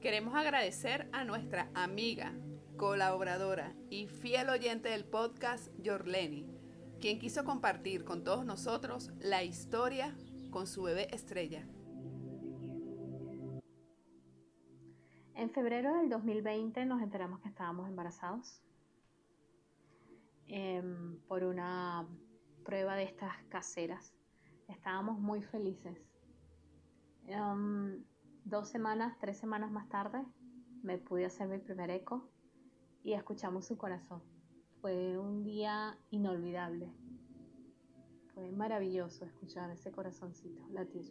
queremos 0.00 0.36
agradecer 0.36 1.08
a 1.12 1.24
nuestra 1.24 1.68
amiga, 1.74 2.32
colaboradora 2.76 3.74
y 3.90 4.06
fiel 4.06 4.50
oyente 4.50 4.90
del 4.90 5.04
podcast, 5.04 5.68
Jorleni, 5.84 6.59
quien 7.00 7.18
quiso 7.18 7.44
compartir 7.44 8.04
con 8.04 8.22
todos 8.24 8.44
nosotros 8.44 9.10
la 9.18 9.42
historia 9.42 10.14
con 10.50 10.66
su 10.66 10.82
bebé 10.82 11.12
estrella. 11.14 11.66
En 15.34 15.50
febrero 15.50 15.94
del 15.96 16.10
2020 16.10 16.84
nos 16.84 17.00
enteramos 17.00 17.40
que 17.40 17.48
estábamos 17.48 17.88
embarazados 17.88 18.62
em, 20.46 21.18
por 21.26 21.44
una 21.44 22.06
prueba 22.64 22.94
de 22.94 23.04
estas 23.04 23.34
caseras. 23.48 24.12
Estábamos 24.68 25.18
muy 25.18 25.42
felices. 25.42 25.96
Em, 27.26 28.04
dos 28.44 28.68
semanas, 28.68 29.16
tres 29.18 29.38
semanas 29.38 29.70
más 29.70 29.88
tarde, 29.88 30.22
me 30.82 30.98
pude 30.98 31.24
hacer 31.24 31.48
mi 31.48 31.58
primer 31.58 31.90
eco 31.90 32.28
y 33.02 33.14
escuchamos 33.14 33.66
su 33.66 33.78
corazón. 33.78 34.39
Fue 34.80 35.18
un 35.18 35.44
día 35.44 35.98
inolvidable. 36.10 36.90
Fue 38.32 38.50
maravilloso 38.50 39.26
escuchar 39.26 39.70
ese 39.70 39.92
corazoncito 39.92 40.66
latir. 40.70 41.04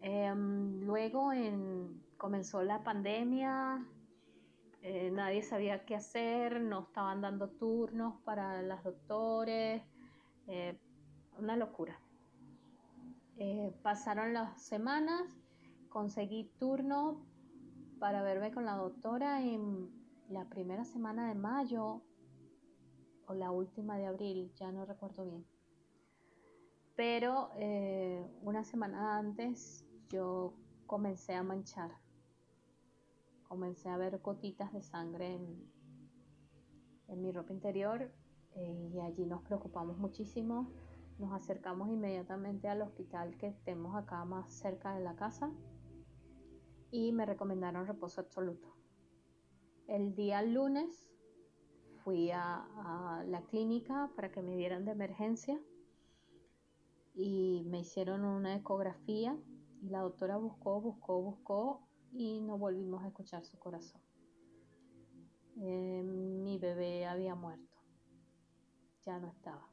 Em, 0.00 0.80
luego 0.80 1.30
comenzó 2.16 2.64
la 2.64 2.82
pandemia, 2.82 3.86
eh, 4.82 5.12
nadie 5.12 5.42
sabía 5.42 5.84
qué 5.84 5.94
hacer, 5.94 6.60
no 6.60 6.80
estaban 6.80 7.20
dando 7.20 7.48
turnos 7.50 8.20
para 8.24 8.62
los 8.62 8.82
doctores, 8.82 9.82
eh, 10.48 10.76
una 11.38 11.56
locura. 11.56 12.00
Eh, 13.36 13.72
pasaron 13.82 14.34
las 14.34 14.60
semanas, 14.60 15.22
conseguí 15.88 16.50
turno 16.58 17.24
para 18.00 18.22
verme 18.22 18.50
con 18.50 18.64
la 18.64 18.74
doctora 18.74 19.40
en 19.40 19.88
la 20.28 20.48
primera 20.48 20.84
semana 20.84 21.28
de 21.28 21.36
mayo 21.36 22.02
o 23.26 23.34
la 23.34 23.50
última 23.50 23.96
de 23.98 24.06
abril, 24.06 24.52
ya 24.56 24.70
no 24.72 24.84
recuerdo 24.84 25.24
bien. 25.24 25.44
Pero 26.96 27.50
eh, 27.56 28.24
una 28.42 28.64
semana 28.64 29.18
antes 29.18 29.84
yo 30.08 30.54
comencé 30.86 31.34
a 31.34 31.42
manchar, 31.42 31.90
comencé 33.48 33.88
a 33.88 33.96
ver 33.96 34.20
gotitas 34.20 34.72
de 34.72 34.82
sangre 34.82 35.34
en, 35.34 35.74
mi 37.20 37.30
ropa 37.30 37.52
interior 37.52 38.10
eh, 38.56 38.90
y 38.92 39.00
allí 39.00 39.24
nos 39.26 39.42
preocupamos 39.42 39.98
muchísimo. 39.98 40.72
Nos 41.18 41.32
acercamos 41.32 41.88
inmediatamente 41.90 42.68
al 42.68 42.82
hospital 42.82 43.36
que 43.36 43.52
tenemos 43.64 43.94
acá 43.94 44.24
más 44.24 44.52
cerca 44.52 44.94
de 44.94 45.00
la 45.00 45.14
casa 45.14 45.52
y 46.90 47.12
me 47.12 47.24
recomendaron 47.24 47.86
reposo 47.86 48.20
absoluto. 48.20 48.74
El 49.86 50.14
día 50.14 50.42
lunes 50.42 51.13
fui 52.04 52.30
a, 52.30 53.24
la 53.26 53.42
clínica 53.42 54.10
para 54.14 54.30
que 54.30 54.42
me 54.42 54.56
dieran 54.56 54.84
de 54.84 54.92
emergencia 54.92 55.58
y 57.14 57.64
me 57.66 57.80
hicieron 57.80 58.24
una 58.24 58.54
ecografía 58.54 59.36
y 59.82 59.88
la 59.88 60.00
doctora 60.00 60.36
buscó, 60.36 60.80
buscó, 60.80 61.20
buscó 61.20 61.88
y 62.12 62.40
no 62.40 62.58
volvimos 62.58 63.02
a 63.02 63.08
escuchar 63.08 63.44
su 63.44 63.58
corazón. 63.58 64.00
Eh, 65.60 66.02
mi 66.04 66.58
bebé 66.58 67.06
había 67.06 67.34
muerto, 67.34 67.76
ya 69.04 69.18
no 69.18 69.28
estaba. 69.28 69.68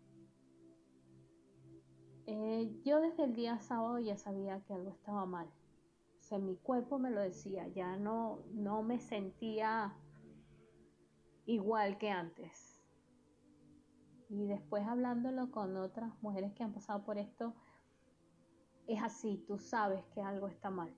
Eh, 2.28 2.80
yo 2.84 3.02
desde 3.02 3.26
el 3.26 3.34
día 3.34 3.60
sábado 3.60 4.00
ya 4.00 4.18
sabía 4.18 4.62
que 4.62 4.74
algo 4.74 4.92
estaba 4.92 5.26
mal 5.26 5.52
mi 6.40 6.56
cuerpo 6.56 7.00
me 7.00 7.10
lo 7.10 7.22
decía, 7.22 7.68
ya 7.68 7.98
no, 7.98 8.40
no 8.54 8.84
me 8.84 9.00
sentía 9.00 9.94
igual 11.46 11.98
que 11.98 12.10
antes. 12.10 12.82
Y 14.30 14.46
después 14.48 14.88
hablándolo 14.88 15.52
con 15.52 15.76
otras 15.76 16.12
mujeres 16.22 16.54
que 16.54 16.64
han 16.64 16.74
pasado 16.74 17.04
por 17.04 17.18
esto, 17.18 17.54
es 18.88 19.02
así, 19.04 19.44
tú 19.48 19.58
sabes 19.58 20.06
que 20.14 20.22
algo 20.22 20.48
está 20.48 20.70
mal. 20.70 20.96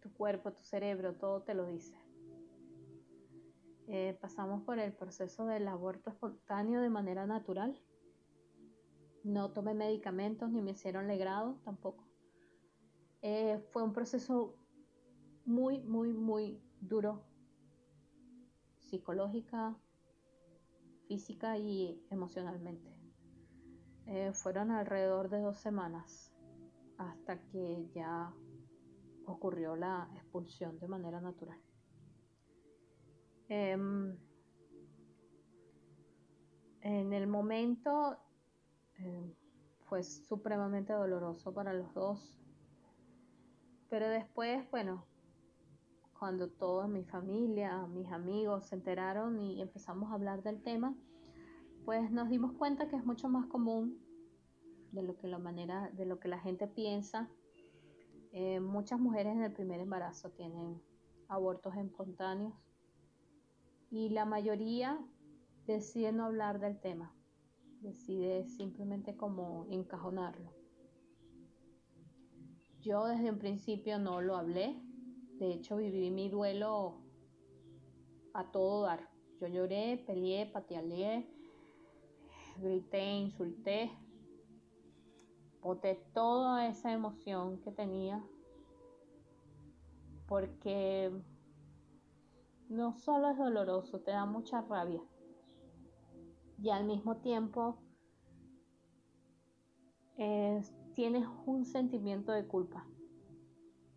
Tu 0.00 0.12
cuerpo, 0.12 0.52
tu 0.52 0.62
cerebro, 0.62 1.14
todo 1.14 1.42
te 1.42 1.54
lo 1.54 1.66
dice. 1.66 1.94
Eh, 3.86 4.16
pasamos 4.20 4.62
por 4.62 4.78
el 4.78 4.92
proceso 4.92 5.46
del 5.46 5.66
aborto 5.68 6.10
espontáneo 6.10 6.80
de 6.80 6.90
manera 6.90 7.26
natural. 7.26 7.78
No 9.24 9.52
tomé 9.52 9.74
medicamentos 9.74 10.50
ni 10.50 10.62
me 10.62 10.70
hicieron 10.70 11.06
legrado 11.06 11.60
tampoco. 11.64 12.04
Eh, 13.22 13.58
fue 13.72 13.82
un 13.82 13.92
proceso 13.92 14.54
muy, 15.44 15.80
muy, 15.80 16.12
muy 16.12 16.62
duro, 16.80 17.24
psicológica, 18.90 19.76
física 21.06 21.56
y 21.56 22.04
emocionalmente. 22.10 22.94
Eh, 24.06 24.32
fueron 24.32 24.72
alrededor 24.72 25.30
de 25.30 25.40
dos 25.40 25.58
semanas 25.58 26.32
hasta 26.98 27.40
que 27.46 27.88
ya 27.94 28.34
ocurrió 29.26 29.76
la 29.76 30.10
expulsión 30.14 30.78
de 30.80 30.88
manera 30.88 31.20
natural. 31.20 31.60
Em, 33.48 34.16
en 36.82 37.12
el 37.12 37.26
momento 37.26 38.18
eh, 38.98 39.34
fue 39.86 40.02
supremamente 40.02 40.92
doloroso 40.92 41.52
para 41.52 41.72
los 41.72 41.92
dos. 41.94 42.40
Pero 43.88 44.08
después, 44.08 44.70
bueno, 44.70 45.09
cuando 46.20 46.50
toda 46.50 46.86
mi 46.86 47.02
familia, 47.02 47.86
mis 47.86 48.12
amigos 48.12 48.66
se 48.66 48.74
enteraron 48.74 49.40
y 49.40 49.62
empezamos 49.62 50.10
a 50.10 50.16
hablar 50.16 50.42
del 50.42 50.62
tema, 50.62 50.94
pues 51.86 52.10
nos 52.10 52.28
dimos 52.28 52.52
cuenta 52.52 52.88
que 52.88 52.96
es 52.96 53.06
mucho 53.06 53.30
más 53.30 53.46
común 53.46 53.98
de 54.92 55.02
lo 55.02 55.16
que 55.16 55.28
la 55.28 55.38
manera, 55.38 55.90
de 55.94 56.04
lo 56.04 56.20
que 56.20 56.28
la 56.28 56.38
gente 56.38 56.66
piensa. 56.66 57.30
Eh, 58.32 58.60
muchas 58.60 59.00
mujeres 59.00 59.34
en 59.34 59.44
el 59.44 59.52
primer 59.54 59.80
embarazo 59.80 60.28
tienen 60.32 60.82
abortos 61.26 61.74
espontáneos 61.74 62.52
y 63.90 64.10
la 64.10 64.26
mayoría 64.26 65.00
decide 65.66 66.12
no 66.12 66.26
hablar 66.26 66.60
del 66.60 66.78
tema, 66.80 67.14
decide 67.80 68.46
simplemente 68.46 69.16
como 69.16 69.66
encajonarlo. 69.70 70.52
Yo 72.82 73.06
desde 73.06 73.30
un 73.30 73.38
principio 73.38 73.98
no 73.98 74.20
lo 74.20 74.36
hablé, 74.36 74.76
de 75.40 75.52
hecho 75.54 75.76
viví 75.76 76.10
mi 76.10 76.28
duelo 76.28 76.98
a 78.34 78.44
todo 78.52 78.82
dar. 78.82 79.08
Yo 79.40 79.48
lloré, 79.48 79.96
peleé, 80.06 80.46
patealé, 80.46 81.26
grité, 82.58 83.02
insulté, 83.02 83.90
boté 85.62 85.94
toda 86.12 86.68
esa 86.68 86.92
emoción 86.92 87.58
que 87.62 87.72
tenía 87.72 88.22
porque 90.28 91.10
no 92.68 92.94
solo 92.98 93.30
es 93.30 93.38
doloroso, 93.38 94.00
te 94.00 94.10
da 94.10 94.26
mucha 94.26 94.60
rabia 94.60 95.02
y 96.62 96.68
al 96.68 96.84
mismo 96.84 97.16
tiempo 97.16 97.78
es 100.18 100.72
tienes 100.94 101.26
un 101.46 101.64
sentimiento 101.64 102.30
de 102.32 102.46
culpa, 102.46 102.86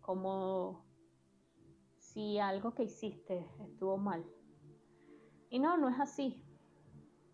como 0.00 0.83
si 2.14 2.38
algo 2.38 2.74
que 2.74 2.84
hiciste 2.84 3.46
estuvo 3.60 3.98
mal. 3.98 4.24
Y 5.50 5.58
no, 5.58 5.76
no 5.76 5.90
es 5.90 6.00
así, 6.00 6.42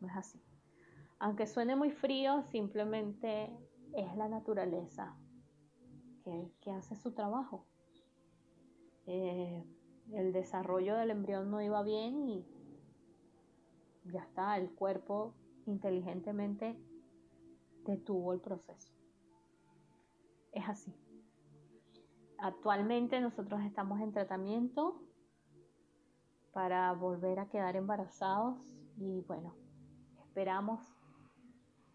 no 0.00 0.08
es 0.08 0.16
así. 0.16 0.42
Aunque 1.20 1.46
suene 1.46 1.76
muy 1.76 1.90
frío, 1.90 2.42
simplemente 2.42 3.56
es 3.94 4.16
la 4.16 4.28
naturaleza 4.28 5.16
que, 6.24 6.70
hace 6.72 6.96
su 6.96 7.12
trabajo. 7.12 7.66
Eh, 9.06 9.64
el 10.12 10.32
desarrollo 10.32 10.96
del 10.96 11.10
embrión 11.10 11.50
no 11.50 11.60
iba 11.60 11.82
bien 11.82 12.28
y 12.28 12.46
ya 14.04 14.22
está, 14.22 14.56
el 14.56 14.70
cuerpo 14.70 15.34
inteligentemente 15.66 16.76
detuvo 17.84 18.32
el 18.32 18.40
proceso 18.40 19.00
es 20.52 20.68
así. 20.68 20.94
Actualmente 22.42 23.20
nosotros 23.20 23.61
estamos 23.62 24.00
en 24.00 24.12
tratamiento 24.12 25.03
para 26.53 26.92
volver 26.92 27.38
a 27.38 27.48
quedar 27.48 27.76
embarazados 27.76 28.57
y 28.96 29.20
bueno, 29.29 29.55
esperamos 30.24 30.81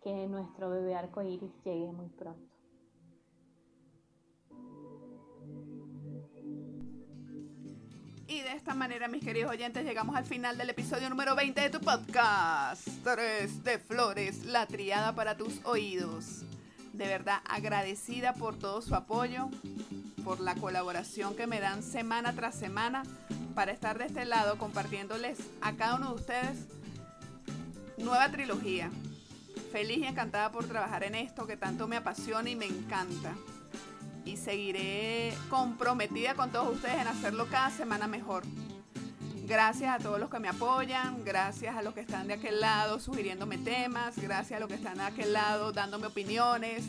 que 0.04 0.28
nuestro 0.28 0.70
bebé 0.70 0.96
arcoíris 0.96 1.52
llegue 1.64 1.92
muy 1.92 2.10
pronto. 2.10 2.56
Y 8.28 8.42
de 8.42 8.54
esta 8.54 8.76
manera, 8.76 9.08
mis 9.08 9.24
queridos 9.24 9.52
oyentes, 9.52 9.84
llegamos 9.84 10.16
al 10.16 10.26
final 10.26 10.58
del 10.58 10.70
episodio 10.70 11.10
número 11.10 11.36
20 11.36 11.62
de 11.62 11.70
tu 11.70 11.80
podcast. 11.80 12.88
Tres 13.04 13.64
de 13.64 13.80
flores, 13.80 14.46
la 14.46 14.68
triada 14.68 15.14
para 15.14 15.38
tus 15.38 15.64
oídos. 15.66 16.44
De 16.94 17.08
verdad, 17.08 17.40
agradecida 17.48 18.34
por 18.34 18.58
todo 18.58 18.82
su 18.82 18.96
apoyo, 18.96 19.50
por 20.26 20.40
la 20.40 20.56
colaboración 20.56 21.36
que 21.36 21.46
me 21.46 21.60
dan 21.60 21.84
semana 21.84 22.34
tras 22.34 22.56
semana 22.56 23.04
para 23.54 23.72
estar 23.72 24.00
de 24.00 24.06
este 24.06 24.26
lado 24.26 24.58
compartiéndoles 24.58 25.38
a 25.62 25.74
cada 25.74 25.96
uno 25.96 26.10
de 26.10 26.16
ustedes 26.16 26.58
nueva 27.98 28.30
trilogía. 28.32 28.90
Feliz 29.72 30.00
y 30.00 30.06
encantada 30.06 30.52
por 30.52 30.66
trabajar 30.66 31.04
en 31.04 31.14
esto 31.14 31.46
que 31.46 31.58
tanto 31.58 31.88
me 31.88 31.98
apasiona 31.98 32.50
y 32.50 32.56
me 32.56 32.66
encanta 32.66 33.36
y 34.26 34.38
seguiré 34.38 35.38
comprometida 35.50 36.34
con 36.34 36.52
todos 36.52 36.76
ustedes 36.76 37.02
en 37.02 37.08
hacerlo 37.08 37.48
cada 37.50 37.70
semana 37.70 38.08
mejor. 38.08 38.44
Gracias 39.48 39.94
a 39.94 40.00
todos 40.02 40.20
los 40.20 40.32
que 40.32 40.40
me 40.40 40.48
apoyan, 40.48 41.24
gracias 41.24 41.76
a 41.76 41.84
los 41.84 41.94
que 41.94 42.00
están 42.00 42.26
de 42.28 42.34
aquel 42.34 42.60
lado 42.60 43.00
sugiriéndome 43.00 43.60
temas, 43.60 44.18
gracias 44.18 44.58
a 44.58 44.60
los 44.60 44.70
que 44.70 44.76
están 44.76 44.98
de 44.98 45.04
aquel 45.04 45.34
lado 45.34 45.72
dándome 45.72 46.08
opiniones 46.08 46.84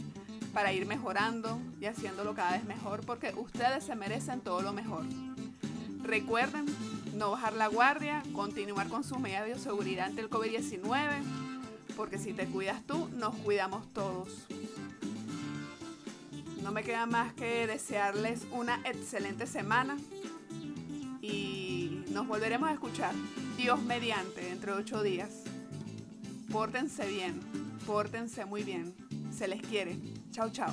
para 0.57 0.73
ir 0.73 0.87
mejorando 0.87 1.61
y 1.83 1.85
haciéndolo 1.85 2.35
cada 2.35 2.53
vez 2.53 2.64
mejor 2.64 3.05
porque 3.05 3.31
ustedes 3.37 3.85
se 3.85 3.95
merecen 3.95 4.40
todo 4.40 4.62
lo 4.62 4.73
mejor. 4.73 5.05
Recuerden 6.03 6.64
no 7.14 7.33
bajar 7.33 7.53
la 7.53 7.66
guardia, 7.66 8.23
continuar 8.33 8.88
con 8.88 9.05
sus 9.05 9.19
medidas 9.19 9.47
de 9.47 9.59
seguridad 9.59 10.07
ante 10.07 10.23
el 10.23 10.31
COVID-19, 10.31 11.23
porque 11.95 12.16
si 12.16 12.33
te 12.33 12.47
cuidas 12.47 12.83
tú, 12.87 13.07
nos 13.19 13.35
cuidamos 13.35 13.87
todos. 13.92 14.31
No 16.62 16.73
me 16.73 16.83
queda 16.83 17.05
más 17.05 17.35
que 17.35 17.66
desearles 17.66 18.47
una 18.51 18.81
excelente 18.87 19.47
semana 19.47 19.99
y 21.21 22.03
nos 22.12 22.27
volveremos 22.27 22.71
a 22.71 22.73
escuchar. 22.73 23.12
Dios 23.59 23.83
mediante, 23.83 24.40
dentro 24.40 24.75
de 24.75 24.81
ocho 24.81 25.03
días. 25.03 25.42
Pórtense 26.51 27.07
bien, 27.07 27.42
pórtense 27.87 28.47
muy 28.47 28.62
bien. 28.62 28.95
Se 29.31 29.49
les 29.49 29.61
quiere. 29.61 30.15
Tchau, 30.37 30.51
tchau. 30.51 30.68